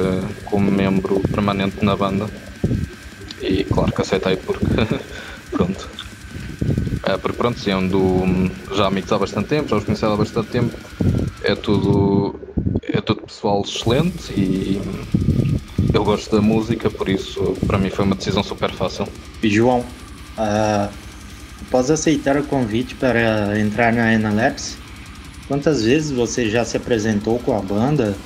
como 0.45 0.71
membro 0.71 1.21
permanente 1.21 1.83
na 1.83 1.97
banda. 1.97 2.29
E 3.53 3.65
claro 3.65 3.93
que 3.93 4.03
aceitei 4.03 4.37
porque 4.37 4.65
pronto. 5.51 5.89
É, 7.05 7.17
porque 7.17 7.37
pronto, 7.37 7.59
sendo 7.59 8.25
já 8.75 8.87
amigos 8.87 9.13
há 9.13 9.19
bastante 9.19 9.49
tempo, 9.49 9.69
já 9.69 9.77
os 9.77 9.85
conheci 9.85 10.05
há 10.05 10.17
bastante 10.17 10.49
tempo, 10.49 10.77
é 11.43 11.55
tudo, 11.55 12.39
é 12.83 13.01
tudo 13.01 13.23
pessoal 13.23 13.63
excelente 13.63 14.33
e 14.33 14.81
eu 15.93 16.05
gosto 16.05 16.35
da 16.35 16.41
música, 16.41 16.89
por 16.89 17.09
isso 17.09 17.57
para 17.67 17.77
mim 17.77 17.91
foi 17.91 18.05
uma 18.05 18.15
decisão 18.15 18.45
super 18.45 18.71
fácil. 18.71 19.09
E 19.43 19.51
João, 19.51 19.81
uh, 19.81 20.89
após 21.67 21.91
aceitar 21.91 22.37
o 22.37 22.45
convite 22.45 22.95
para 22.95 23.59
entrar 23.59 23.93
na 23.93 24.15
Analepse, 24.15 24.77
Quantas 25.53 25.85
vezes 25.85 26.11
você 26.11 26.49
já 26.49 26.65
se 26.65 26.79
apresentou 26.79 27.39
com 27.39 27.55
a 27.55 27.61
banda 27.61 28.17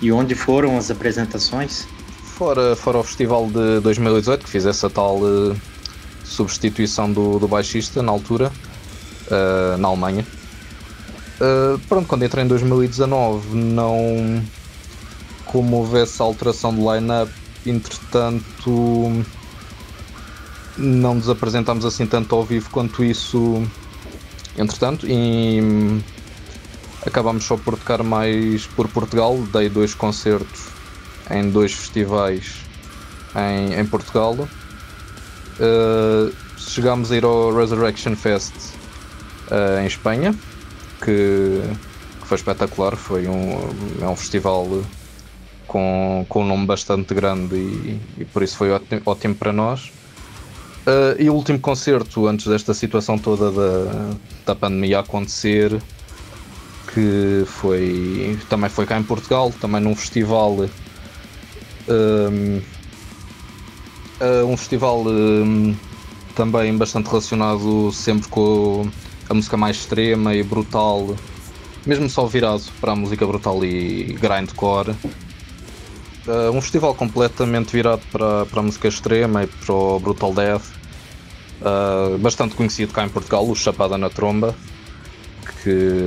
e 0.00 0.10
onde 0.10 0.34
foram 0.34 0.78
as 0.78 0.90
apresentações? 0.90 1.86
Fora, 2.34 2.74
fora 2.74 2.98
o 2.98 3.04
festival 3.04 3.46
de 3.46 3.78
2018, 3.78 4.44
que 4.44 4.50
fiz 4.50 4.66
essa 4.66 4.90
tal 4.90 5.18
uh, 5.18 5.56
substituição 6.24 7.12
do, 7.12 7.38
do 7.38 7.46
baixista 7.46 8.02
na 8.02 8.10
altura, 8.10 8.50
uh, 9.28 9.78
na 9.78 9.86
Alemanha. 9.86 10.26
Uh, 11.40 11.78
pronto, 11.88 12.08
quando 12.08 12.24
entrei 12.24 12.44
em 12.44 12.48
2019, 12.48 13.56
não. 13.56 14.42
Como 15.44 15.76
houve 15.76 16.00
essa 16.00 16.24
alteração 16.24 16.74
do 16.74 16.92
line-up, 16.92 17.32
entretanto, 17.64 19.24
não 20.76 21.14
nos 21.14 21.28
apresentámos 21.28 21.84
assim 21.84 22.04
tanto 22.04 22.34
ao 22.34 22.42
vivo 22.42 22.68
quanto 22.70 23.04
isso, 23.04 23.64
entretanto, 24.58 25.06
e 25.08 26.02
acabámos 27.06 27.44
só 27.44 27.56
por 27.56 27.78
tocar 27.78 28.02
mais 28.02 28.66
por 28.66 28.88
Portugal. 28.88 29.38
Dei 29.52 29.68
dois 29.68 29.94
concertos 29.94 30.73
em 31.30 31.50
dois 31.50 31.72
festivais 31.72 32.64
em, 33.34 33.78
em 33.78 33.86
Portugal. 33.86 34.34
Uh, 34.34 36.32
chegámos 36.56 37.12
a 37.12 37.16
ir 37.16 37.24
ao 37.24 37.54
Resurrection 37.54 38.16
Fest 38.16 38.54
uh, 39.50 39.80
em 39.80 39.86
Espanha, 39.86 40.34
que, 41.00 41.60
que, 42.20 42.26
foi 42.26 42.36
espetacular. 42.36 42.96
Foi 42.96 43.28
um, 43.28 43.58
é 44.00 44.08
um 44.08 44.16
festival 44.16 44.82
com, 45.66 46.26
com 46.28 46.42
um 46.42 46.46
nome 46.46 46.66
bastante 46.66 47.14
grande 47.14 47.54
e, 47.56 48.00
e 48.18 48.24
por 48.24 48.42
isso 48.42 48.56
foi 48.56 48.70
ótimo, 48.70 49.02
ótimo 49.06 49.34
para 49.34 49.52
nós. 49.52 49.92
Uh, 50.86 51.16
e 51.18 51.30
o 51.30 51.34
último 51.34 51.58
concerto, 51.58 52.26
antes 52.26 52.46
desta 52.46 52.74
situação 52.74 53.16
toda 53.16 53.50
da, 53.50 54.10
da 54.44 54.54
pandemia 54.54 55.00
acontecer, 55.00 55.80
que 56.92 57.44
foi 57.46 58.38
também 58.50 58.68
foi 58.68 58.84
cá 58.84 58.98
em 58.98 59.02
Portugal, 59.02 59.52
também 59.60 59.80
num 59.80 59.96
festival 59.96 60.68
um, 61.88 62.60
uh, 64.20 64.46
um 64.46 64.56
festival 64.56 65.04
um, 65.06 65.74
também 66.34 66.76
bastante 66.76 67.06
relacionado 67.08 67.92
sempre 67.92 68.28
com 68.28 68.88
a 69.28 69.34
música 69.34 69.56
mais 69.56 69.76
extrema 69.76 70.34
e 70.34 70.42
brutal, 70.42 71.14
mesmo 71.86 72.08
só 72.08 72.26
virado 72.26 72.62
para 72.80 72.92
a 72.92 72.96
música 72.96 73.26
brutal 73.26 73.64
e 73.64 74.16
grindcore. 74.20 74.94
Uh, 76.26 76.50
um 76.54 76.60
festival 76.60 76.94
completamente 76.94 77.72
virado 77.72 78.00
para, 78.10 78.46
para 78.46 78.60
a 78.60 78.62
música 78.62 78.88
extrema 78.88 79.44
e 79.44 79.46
para 79.46 79.74
o 79.74 80.00
Brutal 80.00 80.32
Death. 80.32 80.64
Uh, 81.60 82.18
bastante 82.18 82.54
conhecido 82.54 82.92
cá 82.92 83.04
em 83.04 83.08
Portugal, 83.08 83.48
o 83.48 83.54
Chapada 83.54 83.96
na 83.96 84.10
Tromba, 84.10 84.54
que, 85.62 86.06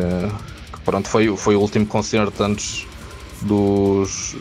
que 0.74 0.80
pronto, 0.84 1.08
foi, 1.08 1.36
foi 1.38 1.56
o 1.56 1.62
último 1.62 1.86
concerto 1.86 2.44
antes 2.44 2.86
dos, 3.41 4.36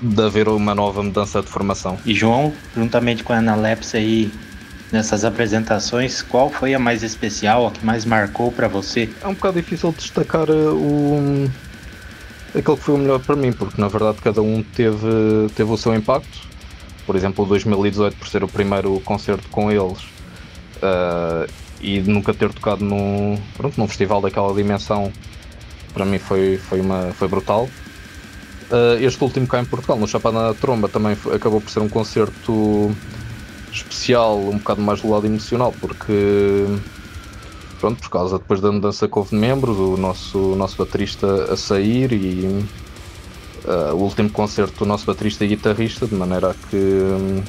de 0.00 0.22
haver 0.22 0.48
uma 0.48 0.74
nova 0.74 1.02
mudança 1.02 1.40
de 1.40 1.48
formação. 1.48 1.98
E 2.04 2.14
João, 2.14 2.52
juntamente 2.74 3.22
com 3.22 3.32
a 3.32 3.38
Analepse 3.38 3.96
aí 3.96 4.32
nessas 4.92 5.24
apresentações, 5.24 6.22
qual 6.22 6.50
foi 6.50 6.74
a 6.74 6.78
mais 6.78 7.02
especial, 7.02 7.68
a 7.68 7.70
que 7.70 7.84
mais 7.84 8.04
marcou 8.04 8.50
para 8.50 8.68
você? 8.68 9.08
É 9.22 9.28
um 9.28 9.34
bocado 9.34 9.60
difícil 9.60 9.92
destacar 9.92 10.48
eh, 10.48 10.52
o 10.52 11.48
aquele 12.54 12.76
que 12.76 12.82
foi 12.82 12.94
o 12.94 12.98
melhor 12.98 13.20
para 13.20 13.36
mim, 13.36 13.52
porque 13.52 13.80
na 13.80 13.88
verdade 13.88 14.18
cada 14.22 14.42
um 14.42 14.62
teve, 14.62 15.48
teve 15.54 15.70
o 15.70 15.76
seu 15.76 15.94
impacto. 15.94 16.48
Por 17.06 17.16
exemplo, 17.16 17.44
o 17.44 17.48
2018 17.48 18.16
por 18.16 18.28
ser 18.28 18.44
o 18.44 18.48
primeiro 18.48 19.00
concerto 19.00 19.48
com 19.48 19.70
eles 19.70 20.02
uh, 20.82 21.50
e 21.80 22.00
nunca 22.00 22.34
ter 22.34 22.52
tocado 22.52 22.84
num, 22.84 23.38
pronto, 23.56 23.78
num 23.78 23.88
festival 23.88 24.20
daquela 24.20 24.52
dimensão, 24.54 25.12
para 25.92 26.04
mim 26.04 26.18
foi, 26.18 26.56
foi, 26.56 26.80
uma, 26.80 27.12
foi 27.12 27.26
brutal. 27.28 27.68
Uh, 28.70 29.02
este 29.04 29.22
último 29.24 29.48
cá 29.48 29.60
em 29.60 29.64
Portugal, 29.64 29.98
no 29.98 30.06
Chapada 30.06 30.48
na 30.48 30.54
Tromba, 30.54 30.88
também 30.88 31.16
acabou 31.34 31.60
por 31.60 31.70
ser 31.70 31.80
um 31.80 31.88
concerto 31.88 32.94
especial, 33.72 34.38
um 34.38 34.58
bocado 34.58 34.80
mais 34.80 35.00
do 35.00 35.10
lado 35.10 35.26
emocional, 35.26 35.74
porque 35.80 36.66
pronto, 37.80 38.00
por 38.00 38.10
causa 38.10 38.38
depois 38.38 38.60
da 38.60 38.70
mudança 38.70 39.08
que 39.08 39.18
houve 39.18 39.30
de 39.30 39.36
membros, 39.36 39.76
o 39.76 39.96
nosso, 39.96 40.38
nosso 40.54 40.76
baterista 40.76 41.52
a 41.52 41.56
sair 41.56 42.12
e 42.12 42.64
uh, 43.64 43.92
o 43.94 44.02
último 44.02 44.30
concerto 44.30 44.80
do 44.80 44.86
nosso 44.86 45.04
baterista 45.04 45.44
e 45.44 45.48
guitarrista, 45.48 46.06
de 46.06 46.14
maneira 46.14 46.54
que 46.70 46.76
um, 46.76 47.42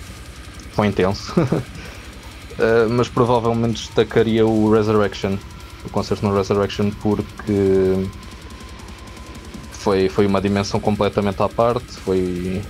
foi 0.72 0.88
intenso. 0.88 1.34
uh, 1.40 2.90
mas 2.90 3.08
provavelmente 3.10 3.82
destacaria 3.82 4.44
o 4.44 4.72
Resurrection, 4.72 5.38
o 5.86 5.90
concerto 5.90 6.26
no 6.26 6.36
Resurrection, 6.36 6.90
porque 7.02 8.08
foi, 9.82 10.10
foi 10.10 10.28
uma 10.28 10.40
dimensão 10.40 10.80
completamente 10.80 11.42
à 11.42 11.50
parte, 11.50 11.92
foi 11.92 12.62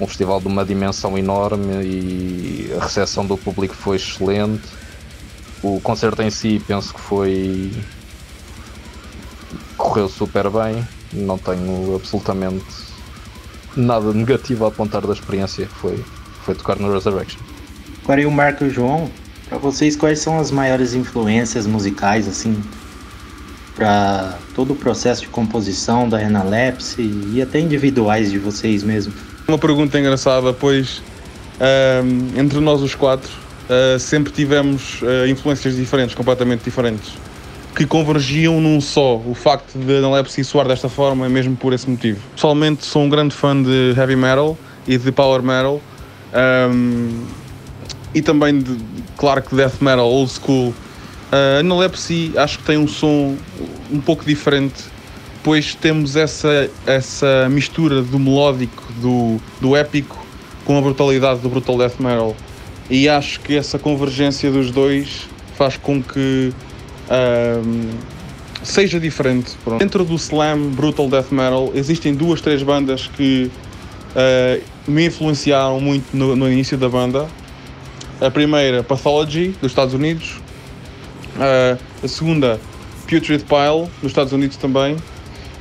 um 0.00 0.06
festival 0.06 0.40
de 0.40 0.46
uma 0.46 0.64
dimensão 0.64 1.16
enorme 1.16 1.84
e 1.84 2.72
a 2.78 2.82
recepção 2.82 3.26
do 3.26 3.36
público 3.36 3.74
foi 3.74 3.96
excelente. 3.96 4.64
O 5.62 5.80
concerto 5.80 6.22
em 6.22 6.30
si 6.30 6.62
penso 6.66 6.94
que 6.94 7.00
foi. 7.00 7.72
correu 9.76 10.08
super 10.08 10.48
bem, 10.50 10.86
não 11.12 11.38
tenho 11.38 11.94
absolutamente 11.94 12.64
nada 13.76 14.12
negativo 14.12 14.64
a 14.64 14.68
apontar 14.68 15.06
da 15.06 15.12
experiência 15.12 15.66
que 15.66 15.74
foi, 15.74 16.02
foi 16.42 16.54
tocar 16.54 16.76
no 16.76 16.92
Resurrection. 16.92 17.40
Agora 18.02 18.20
e 18.22 18.26
o 18.26 18.30
Marco 18.30 18.64
e 18.64 18.68
o 18.68 18.70
João, 18.70 19.10
para 19.48 19.58
vocês 19.58 19.96
quais 19.96 20.20
são 20.20 20.38
as 20.38 20.50
maiores 20.50 20.94
influências 20.94 21.66
musicais 21.66 22.26
assim 22.26 22.62
para 23.76 24.38
todo 24.54 24.72
o 24.72 24.76
processo 24.76 25.20
de 25.20 25.28
composição 25.28 26.08
da 26.08 26.16
Renalepse 26.16 27.02
e 27.32 27.42
até 27.42 27.60
individuais 27.60 28.30
de 28.30 28.38
vocês 28.38 28.82
mesmo? 28.82 29.12
Uma 29.46 29.58
pergunta 29.58 29.98
engraçada, 30.00 30.52
pois 30.52 30.98
uh, 31.60 32.40
entre 32.40 32.58
nós 32.58 32.80
os 32.80 32.94
quatro 32.94 33.30
uh, 33.68 33.98
sempre 33.98 34.32
tivemos 34.32 35.02
uh, 35.02 35.28
influências 35.28 35.76
diferentes, 35.76 36.14
completamente 36.14 36.64
diferentes, 36.64 37.12
que 37.76 37.86
convergiam 37.86 38.60
num 38.60 38.80
só. 38.80 39.16
O 39.16 39.34
facto 39.34 39.78
de 39.78 39.98
Analepsy 39.98 40.42
soar 40.42 40.66
desta 40.66 40.88
forma 40.88 41.26
é 41.26 41.28
mesmo 41.28 41.54
por 41.54 41.74
esse 41.74 41.88
motivo. 41.88 42.18
Pessoalmente 42.34 42.84
sou 42.84 43.02
um 43.02 43.08
grande 43.10 43.34
fã 43.34 43.62
de 43.62 43.94
heavy 43.96 44.16
metal 44.16 44.56
e 44.88 44.96
de 44.96 45.12
power 45.12 45.42
metal. 45.42 45.80
Um, 46.34 47.24
e 48.14 48.22
também 48.22 48.58
de, 48.58 48.78
claro 49.16 49.42
que 49.42 49.54
death 49.54 49.80
metal 49.80 50.10
old 50.10 50.32
school 50.32 50.74
a 51.32 51.60
Analepsy 51.60 52.32
acho 52.36 52.58
que 52.58 52.64
tem 52.64 52.78
um 52.78 52.88
som 52.88 53.36
um 53.90 54.00
pouco 54.00 54.24
diferente, 54.24 54.84
pois 55.42 55.74
temos 55.74 56.16
essa, 56.16 56.70
essa 56.86 57.48
mistura 57.50 58.02
do 58.02 58.18
melódico, 58.18 58.84
do, 59.00 59.40
do 59.60 59.76
épico, 59.76 60.24
com 60.64 60.78
a 60.78 60.80
brutalidade 60.80 61.40
do 61.40 61.48
brutal 61.48 61.78
death 61.78 62.00
metal. 62.00 62.36
E 62.88 63.08
acho 63.08 63.40
que 63.40 63.56
essa 63.56 63.78
convergência 63.78 64.50
dos 64.50 64.70
dois 64.70 65.28
faz 65.56 65.76
com 65.76 66.02
que 66.02 66.52
seja 68.62 68.98
diferente. 68.98 69.52
Pronto. 69.64 69.78
Dentro 69.78 70.04
do 70.04 70.14
slam 70.16 70.70
brutal 70.70 71.08
death 71.08 71.30
metal 71.30 71.70
existem 71.74 72.14
duas, 72.14 72.40
três 72.40 72.62
bandas 72.62 73.08
que 73.16 73.50
uh, 74.12 74.62
me 74.90 75.06
influenciaram 75.06 75.80
muito 75.80 76.16
no, 76.16 76.34
no 76.36 76.50
início 76.50 76.76
da 76.76 76.88
banda. 76.88 77.26
A 78.20 78.30
primeira, 78.30 78.82
Pathology, 78.82 79.54
dos 79.60 79.70
Estados 79.70 79.94
Unidos, 79.94 80.40
Uh, 81.36 81.78
a 82.02 82.08
segunda, 82.08 82.58
Putrid 83.02 83.42
Pile, 83.42 83.90
nos 84.02 84.12
Estados 84.12 84.32
Unidos 84.32 84.56
também. 84.56 84.96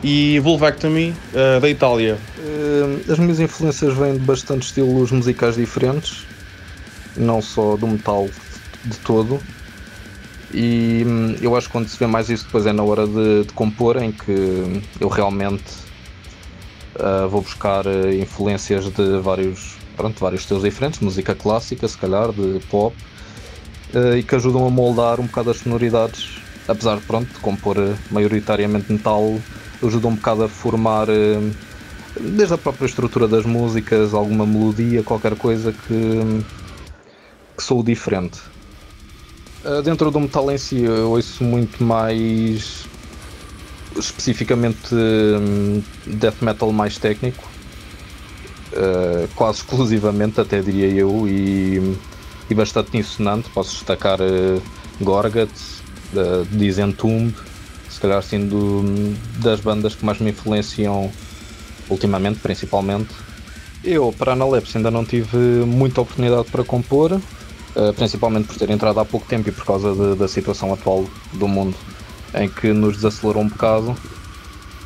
E 0.03 0.39
Vulvectomy, 0.39 1.15
uh, 1.33 1.59
da 1.59 1.69
Itália. 1.69 2.17
Uh, 2.37 3.11
as 3.11 3.17
minhas 3.17 3.39
influências 3.39 3.93
vêm 3.95 4.13
de 4.13 4.19
bastante 4.19 4.63
estilos 4.63 5.11
musicais 5.11 5.55
diferentes, 5.55 6.25
não 7.17 7.41
só 7.41 7.75
do 7.75 7.87
metal 7.87 8.29
de 8.83 8.97
todo. 8.99 9.39
E 10.53 11.03
hum, 11.05 11.35
eu 11.41 11.55
acho 11.55 11.67
que 11.67 11.73
quando 11.73 11.87
se 11.87 11.97
vê 11.97 12.07
mais 12.07 12.29
isso 12.29 12.45
depois 12.45 12.65
é 12.65 12.71
na 12.71 12.83
hora 12.83 13.07
de, 13.07 13.45
de 13.45 13.53
compor, 13.53 13.97
em 13.97 14.11
que 14.11 14.81
eu 14.99 15.09
realmente 15.09 15.63
uh, 16.95 17.27
vou 17.27 17.41
buscar 17.41 17.85
influências 18.13 18.85
de 18.85 19.17
vários, 19.19 19.75
pronto, 19.97 20.19
vários 20.19 20.41
estilos 20.41 20.63
diferentes, 20.63 20.99
música 20.99 21.33
clássica, 21.33 21.87
se 21.87 21.97
calhar, 21.97 22.31
de 22.31 22.59
pop, 22.69 22.95
uh, 23.95 24.17
e 24.17 24.23
que 24.23 24.35
ajudam 24.35 24.67
a 24.67 24.69
moldar 24.69 25.19
um 25.19 25.25
bocado 25.25 25.49
as 25.49 25.57
sonoridades, 25.57 26.37
apesar 26.67 26.97
de 26.97 27.03
pronto, 27.03 27.33
de 27.33 27.39
compor 27.39 27.77
uh, 27.77 27.95
maioritariamente 28.11 28.91
metal, 28.91 29.39
ajudam 29.81 30.11
um 30.11 30.15
bocado 30.15 30.43
a 30.43 30.49
formar 30.49 31.07
uh, 31.09 31.51
desde 32.19 32.53
a 32.53 32.57
própria 32.57 32.85
estrutura 32.85 33.27
das 33.27 33.45
músicas, 33.45 34.13
alguma 34.13 34.45
melodia, 34.45 35.01
qualquer 35.03 35.35
coisa 35.35 35.71
que, 35.71 36.43
que 37.57 37.63
sou 37.63 37.83
diferente. 37.83 38.39
dentro 39.83 40.09
do 40.11 40.19
metal 40.19 40.49
em 40.49 40.57
si 40.57 40.83
eu 40.83 41.11
ouço 41.11 41.43
muito 41.43 41.83
mais 41.83 42.85
especificamente 43.97 44.95
um, 44.95 45.81
death 46.05 46.41
metal 46.41 46.71
mais 46.71 46.97
técnico, 46.97 47.43
quase 49.35 49.59
exclusivamente 49.59 50.39
até 50.39 50.61
diria 50.61 50.87
eu, 50.87 51.27
e 51.27 51.97
e 52.49 52.53
bastante 52.53 52.91
dissonante. 52.91 53.49
Posso 53.49 53.71
destacar 53.71 54.19
uh, 54.21 54.61
Gorgat, 55.01 55.51
uh, 56.13 57.33
se 57.89 57.99
calhar 57.99 58.17
assim 58.17 58.45
do, 58.47 58.83
das 59.39 59.59
bandas 59.61 59.95
que 59.95 60.05
mais 60.05 60.19
me 60.19 60.31
influenciam 60.31 61.11
ultimamente, 61.89 62.39
principalmente. 62.39 63.13
Eu, 63.83 64.13
para 64.17 64.31
a 64.31 64.33
Analepse, 64.33 64.77
ainda 64.77 64.89
não 64.89 65.05
tive 65.05 65.37
muita 65.37 66.01
oportunidade 66.01 66.49
para 66.49 66.63
compor, 66.63 67.13
uh, 67.13 67.93
principalmente 67.95 68.47
por 68.47 68.57
ter 68.57 68.69
entrado 68.69 68.99
há 68.99 69.05
pouco 69.05 69.27
tempo 69.27 69.47
e 69.49 69.51
por 69.51 69.65
causa 69.65 69.93
de, 69.93 70.15
da 70.15 70.27
situação 70.27 70.73
atual 70.73 71.05
do 71.33 71.47
mundo, 71.47 71.75
em 72.33 72.49
que 72.49 72.73
nos 72.73 72.95
desacelerou 72.97 73.43
um 73.43 73.47
bocado. 73.47 73.95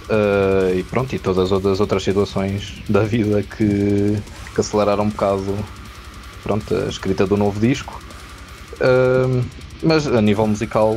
Uh, 0.09 0.75
e 0.75 0.83
pronto, 0.83 1.15
e 1.15 1.19
todas 1.19 1.51
as 1.51 1.79
outras 1.79 2.03
situações 2.03 2.81
da 2.89 3.01
vida 3.01 3.43
que, 3.43 4.17
que 4.53 4.59
aceleraram 4.59 5.03
um 5.03 5.09
bocado 5.09 5.55
pronto, 6.43 6.75
a 6.75 6.89
escrita 6.89 7.25
do 7.25 7.37
novo 7.37 7.59
disco. 7.59 8.01
Uh, 8.75 9.43
mas 9.81 10.07
a 10.07 10.21
nível 10.21 10.47
musical, 10.47 10.95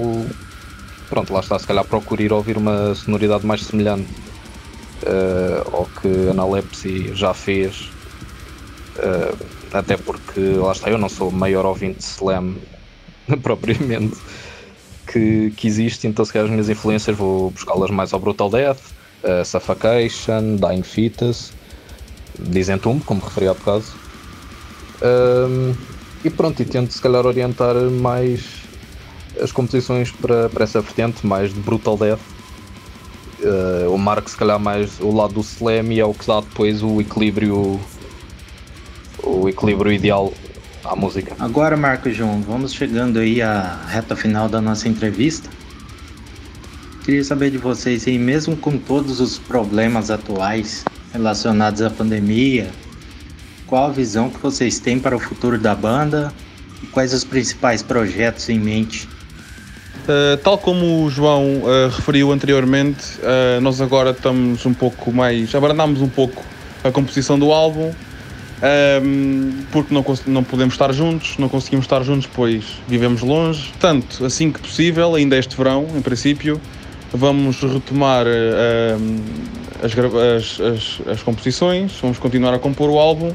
pronto, 1.09 1.33
lá 1.33 1.41
está, 1.41 1.59
se 1.59 1.67
calhar 1.67 1.85
procuro 1.85 2.23
ir 2.23 2.33
ouvir 2.33 2.57
uma 2.57 2.95
sonoridade 2.95 3.47
mais 3.47 3.63
semelhante 3.63 4.09
uh, 5.03 5.77
ao 5.77 5.87
que 5.87 6.29
Analepsy 6.31 7.15
já 7.15 7.33
fez. 7.33 7.91
Uh, 8.97 9.37
até 9.73 9.97
porque, 9.97 10.41
lá 10.41 10.73
está, 10.73 10.91
eu 10.91 10.99
não 10.99 11.09
sou 11.09 11.29
o 11.29 11.33
maior 11.33 11.65
ouvinte 11.65 11.99
de 11.99 12.05
slam 12.05 12.57
propriamente 13.43 14.17
que, 15.07 15.53
que 15.57 15.67
existe, 15.67 16.07
então 16.07 16.25
se 16.25 16.33
calhar 16.33 16.47
as 16.47 16.51
minhas 16.51 16.69
influências 16.69 17.17
vou 17.17 17.51
buscá-las 17.51 17.91
mais 17.91 18.13
ao 18.13 18.21
Brutal 18.21 18.51
Death, 18.51 18.81
uh, 19.25 19.45
Suffocation, 19.45 20.57
Dying 20.57 20.83
Fetus, 20.83 21.53
Dizentum, 22.39 22.99
como 23.01 23.21
referi 23.21 23.49
há 23.49 23.55
bocado. 23.55 23.85
Um, 25.03 25.75
e 26.25 26.31
pronto, 26.31 26.63
e 26.63 26.65
tento 26.65 26.93
se 26.93 27.01
calhar 27.01 27.27
orientar 27.27 27.75
mais 27.91 28.63
as 29.41 29.51
composições 29.51 30.11
para, 30.13 30.49
para 30.49 30.65
essa 30.65 30.81
vertente, 30.81 31.27
mais 31.27 31.53
de 31.53 31.61
Brutal 31.61 31.97
Death. 31.97 32.21
Uh, 33.41 33.93
o 33.93 33.99
Mark 33.99 34.29
se 34.29 34.37
calhar 34.37 34.61
mais 34.61 35.01
o 35.01 35.11
lado 35.11 35.35
do 35.35 35.41
slam 35.41 35.93
e 35.93 35.99
é 35.99 36.05
o 36.05 36.15
que 36.15 36.25
dá 36.27 36.41
depois 36.41 36.81
o 36.81 37.01
equilíbrio 37.01 37.81
o 39.25 39.49
equilíbrio 39.49 39.93
ideal 39.93 40.33
à 40.85 40.95
música. 40.95 41.35
Agora 41.41 41.77
Marco 41.77 42.09
João, 42.11 42.41
vamos 42.43 42.73
chegando 42.73 43.19
aí 43.19 43.43
à 43.43 43.81
reta 43.89 44.15
final 44.15 44.49
da 44.49 44.61
nossa 44.61 44.89
entrevista. 44.89 45.51
Queria 47.05 47.25
saber 47.25 47.51
de 47.51 47.59
vocês 47.59 48.07
aí, 48.07 48.17
mesmo 48.17 48.57
com 48.57 48.79
todos 48.79 49.19
os 49.19 49.39
problemas 49.39 50.09
atuais 50.09 50.85
relacionados 51.13 51.83
à 51.83 51.91
pandemia, 51.91 52.71
qual 53.73 53.87
a 53.87 53.91
visão 53.91 54.29
que 54.29 54.39
vocês 54.39 54.79
têm 54.79 54.99
para 54.99 55.17
o 55.17 55.19
futuro 55.19 55.59
da 55.59 55.75
banda 55.75 56.31
e 56.83 56.87
quais 56.89 57.15
os 57.15 57.25
principais 57.25 57.83
projetos 57.83 58.51
em 58.51 58.59
mente? 58.59 59.09
Uh, 60.05 60.37
tal 60.45 60.59
como 60.59 61.03
o 61.03 61.09
João 61.09 61.63
uh, 61.63 61.89
referiu 61.89 62.31
anteriormente, 62.33 63.03
uh, 63.21 63.63
nós 63.63 63.81
agora 63.81 64.11
estamos 64.11 64.67
um 64.67 64.75
pouco 64.75 65.11
mais. 65.11 65.55
abrandamos 65.55 66.03
um 66.03 66.09
pouco 66.11 66.45
a 66.85 66.91
composição 66.91 67.39
do 67.39 67.51
álbum, 67.51 67.91
um, 69.03 69.63
porque 69.73 69.95
não, 69.95 70.05
não 70.27 70.45
podemos 70.45 70.75
estar 70.75 70.93
juntos, 70.93 71.39
não 71.39 71.49
conseguimos 71.49 71.87
estar 71.87 72.03
juntos, 72.03 72.29
pois 72.31 72.63
vivemos 72.87 73.23
longe. 73.23 73.69
Portanto, 73.69 74.23
assim 74.27 74.53
que 74.53 74.61
possível, 74.61 75.15
ainda 75.15 75.39
este 75.39 75.57
verão, 75.57 75.87
em 75.97 76.03
princípio, 76.03 76.61
vamos 77.11 77.63
retomar 77.63 78.27
as, 79.83 79.93
as, 79.99 80.61
as, 80.61 81.09
as 81.09 81.23
composições, 81.23 81.93
vamos 82.03 82.19
continuar 82.19 82.53
a 82.53 82.59
compor 82.59 82.91
o 82.91 82.99
álbum 82.99 83.33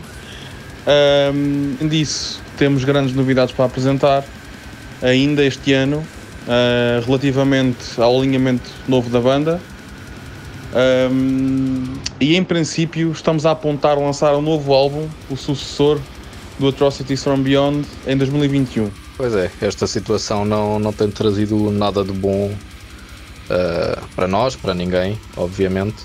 um, 0.87 1.87
disso, 1.87 2.41
temos 2.57 2.83
grandes 2.83 3.13
novidades 3.13 3.53
para 3.53 3.65
apresentar 3.65 4.23
ainda 5.01 5.43
este 5.43 5.73
ano, 5.73 5.97
uh, 5.97 7.05
relativamente 7.05 7.99
ao 7.99 8.17
alinhamento 8.17 8.69
novo 8.87 9.09
da 9.09 9.19
banda. 9.19 9.61
Um, 11.11 11.93
e 12.19 12.35
em 12.35 12.43
princípio 12.43 13.11
estamos 13.11 13.45
a 13.45 13.51
apontar 13.51 13.97
lançar 13.97 14.35
um 14.35 14.41
novo 14.41 14.73
álbum, 14.73 15.07
o 15.29 15.35
sucessor 15.35 15.99
do 16.59 16.67
Atrocities 16.67 17.23
from 17.23 17.41
Beyond, 17.41 17.87
em 18.05 18.17
2021. 18.17 18.89
Pois 19.17 19.33
é, 19.33 19.51
esta 19.61 19.87
situação 19.87 20.45
não, 20.45 20.77
não 20.79 20.93
tem 20.93 21.09
trazido 21.09 21.71
nada 21.71 22.03
de 22.03 22.11
bom 22.11 22.51
uh, 22.51 24.07
para 24.15 24.27
nós, 24.27 24.55
para 24.55 24.73
ninguém, 24.73 25.19
obviamente. 25.35 25.95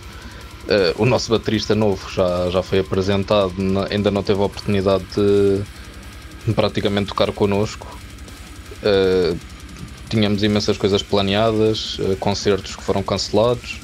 Uh, 0.62 1.02
o 1.02 1.04
nosso 1.04 1.30
baterista 1.30 1.74
novo 1.74 2.08
já, 2.08 2.48
já 2.50 2.62
foi 2.62 2.78
apresentado, 2.78 3.52
ainda 3.90 4.10
não 4.12 4.22
teve 4.22 4.40
a 4.40 4.44
oportunidade 4.44 5.04
de 5.16 6.52
praticamente 6.54 7.08
tocar 7.08 7.32
connosco. 7.32 7.98
Uh, 8.82 9.36
tínhamos 10.08 10.42
imensas 10.42 10.78
coisas 10.78 11.02
planeadas, 11.02 11.98
uh, 11.98 12.16
concertos 12.16 12.76
que 12.76 12.82
foram 12.82 13.02
cancelados, 13.02 13.80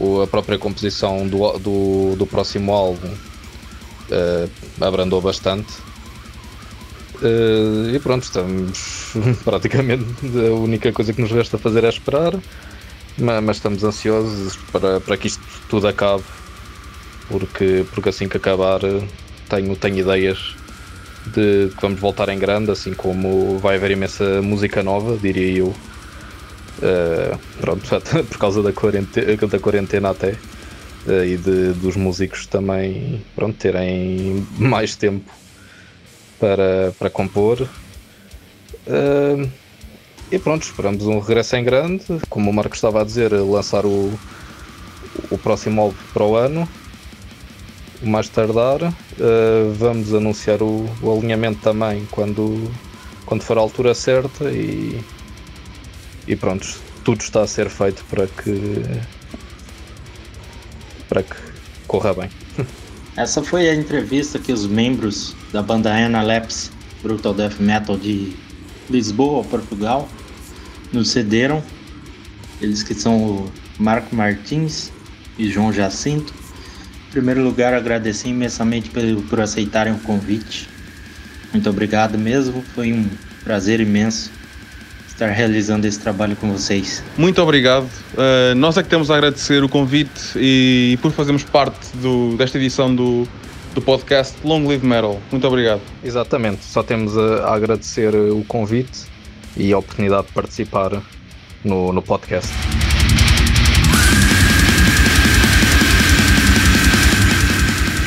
o, 0.00 0.22
a 0.22 0.26
própria 0.26 0.58
composição 0.58 1.28
do, 1.28 1.52
do, 1.58 2.16
do 2.16 2.26
próximo 2.26 2.72
álbum 2.72 3.10
abrandou 4.78 5.22
bastante. 5.22 5.72
e 7.94 7.98
pronto, 8.00 8.24
estamos 8.24 9.14
praticamente 9.42 10.04
a 10.46 10.52
única 10.52 10.92
coisa 10.92 11.14
que 11.14 11.22
nos 11.22 11.30
resta 11.30 11.56
fazer 11.56 11.84
é 11.84 11.88
esperar 11.88 12.34
mas, 13.18 13.42
mas, 13.42 13.56
estamos 13.56 13.84
ansiosos 13.84 14.56
para, 14.70 15.00
para 15.00 15.16
que 15.16 15.28
isto 15.28 15.42
tudo 15.68 15.88
acabe, 15.88 16.24
porque, 17.28 17.84
porque 17.92 18.08
assim 18.08 18.28
que 18.28 18.36
acabar 18.36 18.80
tenho, 19.48 19.76
tenho 19.76 19.98
ideias 19.98 20.54
de 21.26 21.70
que 21.74 21.80
vamos 21.80 22.00
voltar 22.00 22.28
em 22.28 22.38
grande, 22.38 22.70
assim 22.70 22.94
como 22.94 23.58
vai 23.58 23.76
haver 23.76 23.92
imensa 23.92 24.42
música 24.42 24.82
nova, 24.82 25.16
diria 25.16 25.58
eu. 25.58 25.74
Uh, 26.78 27.38
pronto, 27.60 27.88
por 28.28 28.38
causa 28.38 28.62
da 28.62 28.72
quarentena, 28.72 29.36
da 29.36 29.58
quarentena 29.58 30.10
até. 30.10 30.36
Uh, 31.06 31.24
e 31.24 31.36
de, 31.36 31.72
dos 31.74 31.96
músicos 31.96 32.46
também 32.46 33.24
pronto, 33.34 33.56
terem 33.56 34.46
mais 34.58 34.96
tempo 34.96 35.30
para, 36.40 36.92
para 36.98 37.10
compor. 37.10 37.68
Uh, 38.86 39.48
e 40.32 40.38
pronto, 40.38 40.62
esperamos 40.62 41.04
um 41.04 41.18
regresso 41.18 41.56
em 41.56 41.62
grande. 41.62 42.04
Como 42.30 42.50
o 42.50 42.54
Marco 42.54 42.74
estava 42.74 43.02
a 43.02 43.04
dizer, 43.04 43.32
lançar 43.32 43.84
o, 43.84 44.18
o 45.30 45.36
próximo 45.36 45.82
álbum 45.82 45.96
para 46.14 46.24
o 46.24 46.34
ano. 46.34 46.66
O 48.02 48.08
mais 48.08 48.30
tardar. 48.30 48.82
Uh, 48.82 49.72
vamos 49.74 50.14
anunciar 50.14 50.62
o, 50.62 50.88
o, 51.02 51.12
alinhamento 51.12 51.60
também 51.60 52.08
quando, 52.10 52.72
quando 53.26 53.42
for 53.42 53.58
a 53.58 53.60
altura 53.60 53.94
certa 53.94 54.50
e, 54.50 55.04
e 56.26 56.34
pronto, 56.34 56.66
tudo 57.04 57.20
está 57.20 57.42
a 57.42 57.46
ser 57.46 57.68
feito 57.68 58.02
para 58.06 58.26
que 58.26 58.82
para 61.10 61.22
que 61.22 61.36
corra 61.86 62.14
bem. 62.14 62.30
Essa 63.18 63.42
foi 63.42 63.68
a 63.68 63.74
entrevista 63.74 64.38
que 64.38 64.50
os 64.50 64.66
membros 64.66 65.36
da 65.52 65.62
banda 65.62 65.94
Analepse 65.94 66.70
Brutal 67.02 67.34
Death 67.34 67.60
Metal 67.60 67.98
de 67.98 68.34
Lisboa, 68.88 69.44
Portugal, 69.44 70.08
nos 70.92 71.10
cederam. 71.10 71.62
Eles 72.60 72.82
que 72.82 72.94
são 72.94 73.16
o 73.16 73.52
Marco 73.78 74.14
Martins 74.14 74.92
e 75.38 75.50
João 75.50 75.72
Jacinto. 75.72 76.32
Em 77.08 77.12
primeiro 77.12 77.42
lugar, 77.42 77.74
agradecer 77.74 78.28
imensamente 78.28 78.88
por, 78.90 79.02
por 79.28 79.40
aceitarem 79.40 79.92
o 79.92 79.98
convite. 79.98 80.68
Muito 81.52 81.68
obrigado 81.68 82.16
mesmo, 82.16 82.62
foi 82.74 82.92
um 82.92 83.06
prazer 83.44 83.80
imenso 83.80 84.30
estar 85.08 85.28
realizando 85.28 85.86
esse 85.86 86.00
trabalho 86.00 86.34
com 86.36 86.50
vocês. 86.50 87.02
Muito 87.18 87.40
obrigado. 87.42 87.84
Uh, 88.14 88.54
nós 88.56 88.76
é 88.78 88.82
que 88.82 88.88
temos 88.88 89.10
a 89.10 89.16
agradecer 89.16 89.62
o 89.62 89.68
convite 89.68 90.32
e, 90.36 90.92
e 90.94 90.96
por 90.98 91.12
fazermos 91.12 91.44
parte 91.44 91.94
do, 91.98 92.36
desta 92.36 92.56
edição 92.56 92.94
do, 92.94 93.28
do 93.74 93.82
podcast 93.82 94.34
Long 94.42 94.66
Live 94.66 94.86
Metal. 94.86 95.20
Muito 95.30 95.46
obrigado. 95.46 95.82
Exatamente, 96.02 96.64
só 96.64 96.82
temos 96.82 97.16
a, 97.16 97.48
a 97.48 97.54
agradecer 97.54 98.14
o 98.14 98.42
convite 98.48 99.11
e 99.56 99.72
a 99.72 99.78
oportunidade 99.78 100.26
de 100.26 100.32
participar 100.32 101.02
no, 101.64 101.92
no 101.92 102.02
podcast. 102.02 102.52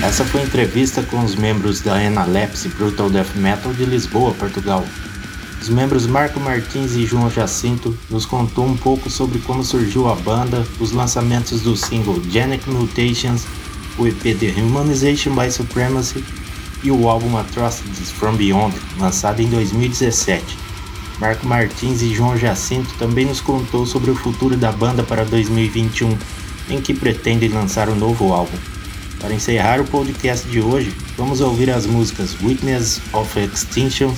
Essa 0.04 0.24
foi 0.24 0.42
a 0.42 0.44
entrevista 0.44 1.02
com 1.02 1.24
os 1.24 1.36
membros 1.36 1.82
da 1.82 1.96
Analepse 1.96 2.70
Brutal 2.70 3.10
Death 3.10 3.36
Metal 3.36 3.74
de 3.74 3.86
Lisboa, 3.86 4.34
Portugal. 4.34 4.86
Os 5.60 5.68
membros 5.68 6.06
Marco 6.06 6.40
Martins 6.40 6.94
e 6.94 7.08
João 7.08 7.30
Jacinto 7.30 7.98
nos 8.10 8.24
contou 8.24 8.66
um 8.66 8.78
pouco 8.78 9.10
sobre 9.10 9.40
como 9.40 9.64
surgiu 9.64 10.08
a 10.08 10.14
banda, 10.14 10.64
os 10.80 10.92
lançamentos 10.92 11.62
do 11.62 11.76
single 11.76 12.22
Genic 12.30 12.70
Mutations, 12.70 13.48
o 13.98 14.06
EP 14.06 14.38
The 14.38 14.62
Humanization 14.62 15.34
by 15.34 15.52
Supremacy 15.52 16.24
e 16.84 16.92
o 16.92 17.10
álbum 17.10 17.36
Atrocities 17.36 18.12
From 18.12 18.36
Beyond, 18.36 18.76
lançado 19.00 19.40
em 19.40 19.50
2017. 19.50 20.65
Marco 21.20 21.46
Martins 21.46 22.02
e 22.02 22.14
João 22.14 22.38
Jacinto 22.38 22.94
também 22.98 23.26
nos 23.26 23.42
contou 23.42 23.86
sobre 23.86 24.12
o 24.12 24.16
futuro 24.16 24.58
da 24.58 24.72
banda 24.72 25.04
para 25.04 25.24
2021, 25.26 26.18
em 26.70 26.82
que 26.82 26.94
pretendem 26.94 27.50
lançar 27.50 27.90
um 27.90 27.96
novo 27.96 28.34
álbum. 28.34 28.58
Para 29.20 29.34
encerrar 29.34 29.80
o 29.80 29.86
podcast 29.86 30.48
de 30.48 30.62
hoje, 30.62 30.94
vamos 31.18 31.42
ouvir 31.42 31.70
as 31.70 31.86
músicas 31.86 32.36
Witness 32.42 33.02
of 33.14 33.40
Extinction, 33.40 34.14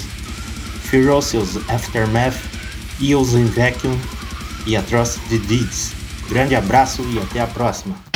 Ferocious 0.84 1.58
Aftermath, 1.70 2.38
Eels 3.00 3.34
in 3.34 3.46
Vacuum, 3.46 3.98
e 4.68 4.76
Atrocity 4.76 5.38
Deeds. 5.40 5.94
Grande 6.30 6.56
abraço 6.56 7.02
e 7.14 7.20
até 7.20 7.40
a 7.40 7.48
próxima! 7.48 8.07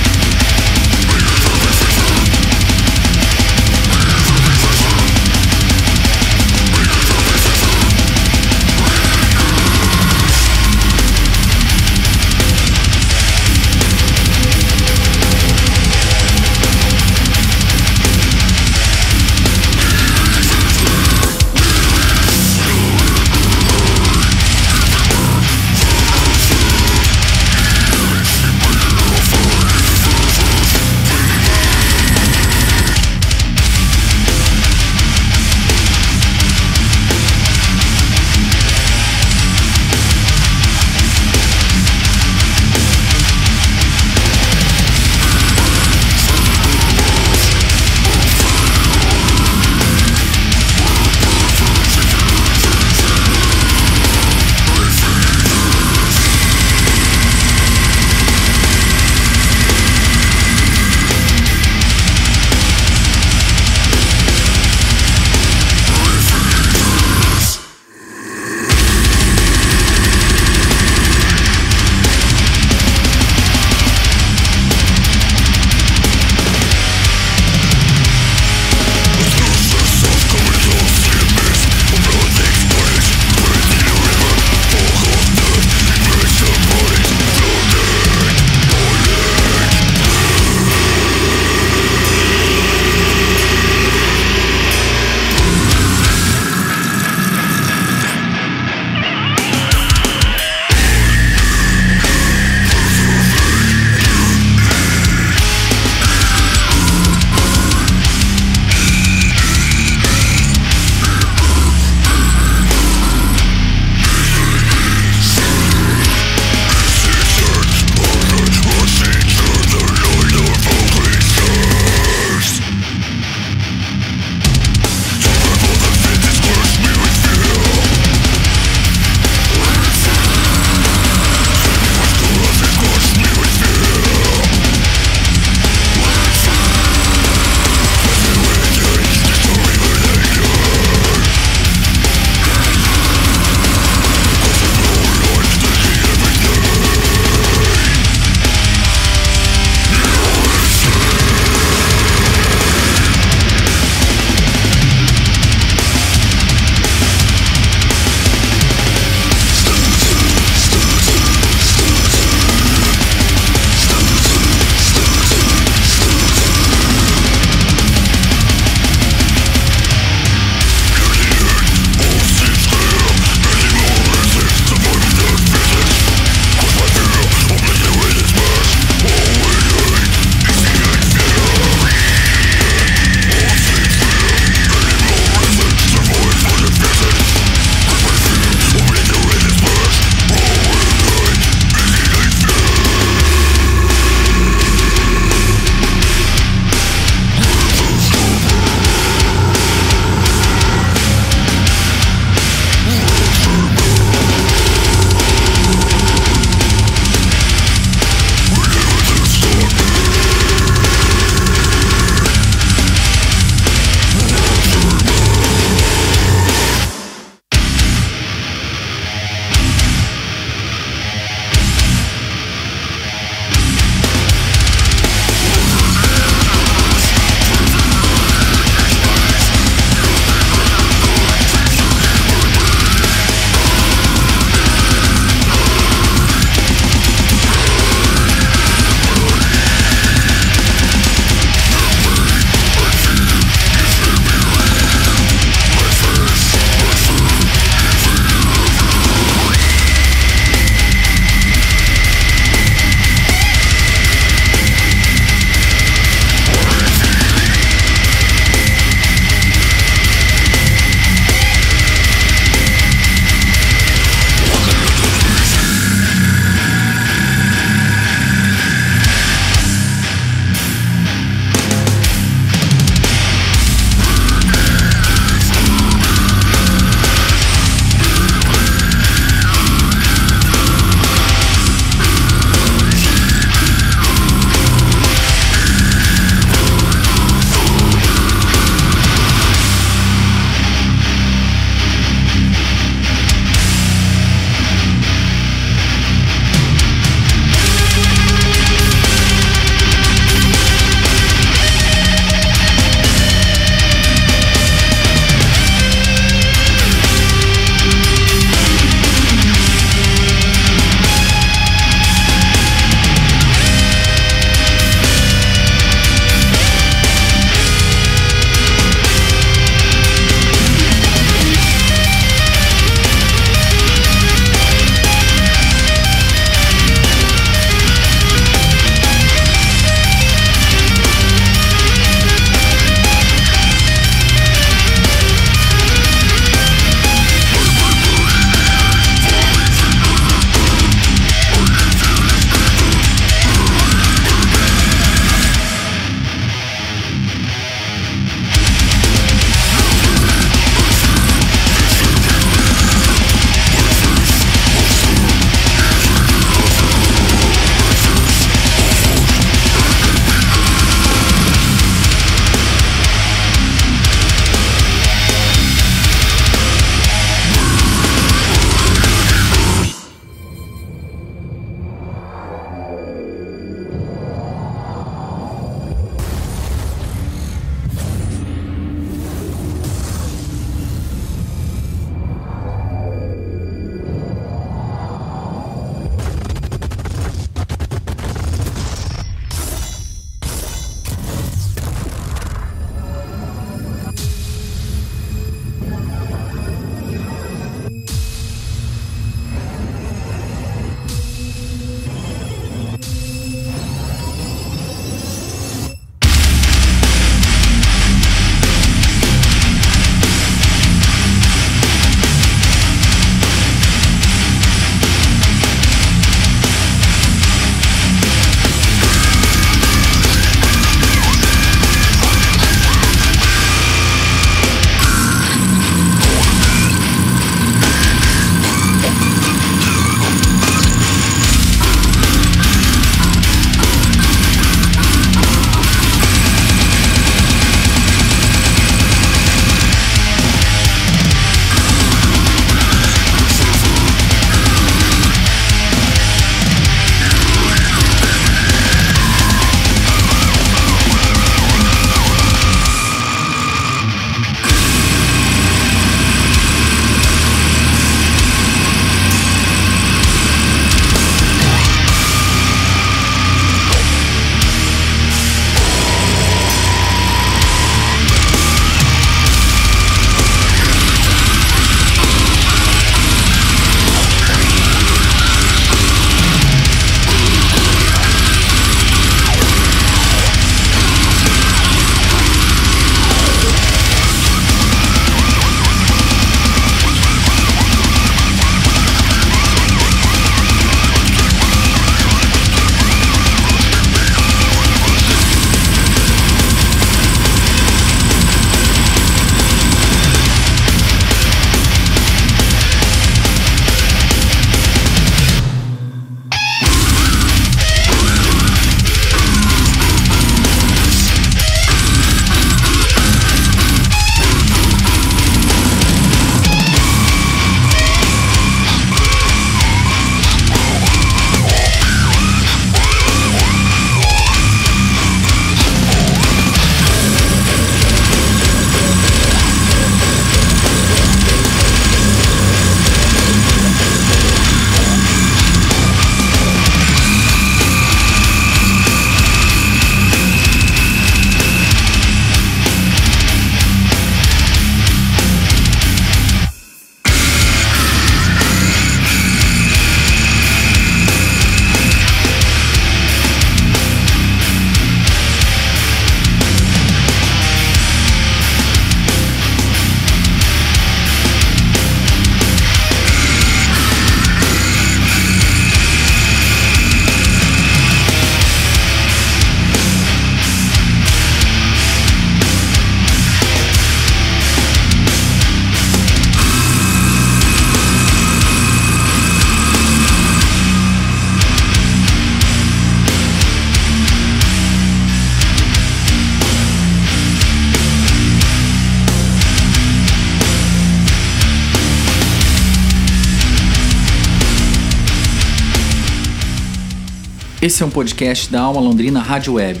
Esse 597.90 598.04
é 598.04 598.06
um 598.06 598.10
podcast 598.10 598.70
da 598.70 598.82
Alma 598.82 599.00
Londrina 599.00 599.40
Rádio 599.40 599.72
Web. 599.72 600.00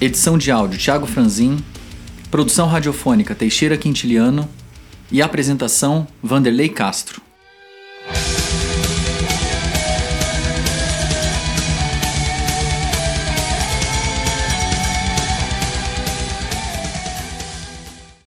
Edição 0.00 0.38
de 0.38 0.50
áudio 0.50 0.78
Thiago 0.78 1.06
Franzin, 1.06 1.58
produção 2.30 2.66
radiofônica 2.66 3.34
Teixeira 3.34 3.76
Quintiliano 3.76 4.48
e 5.12 5.20
apresentação 5.20 6.06
Vanderlei 6.22 6.70
Castro. 6.70 7.23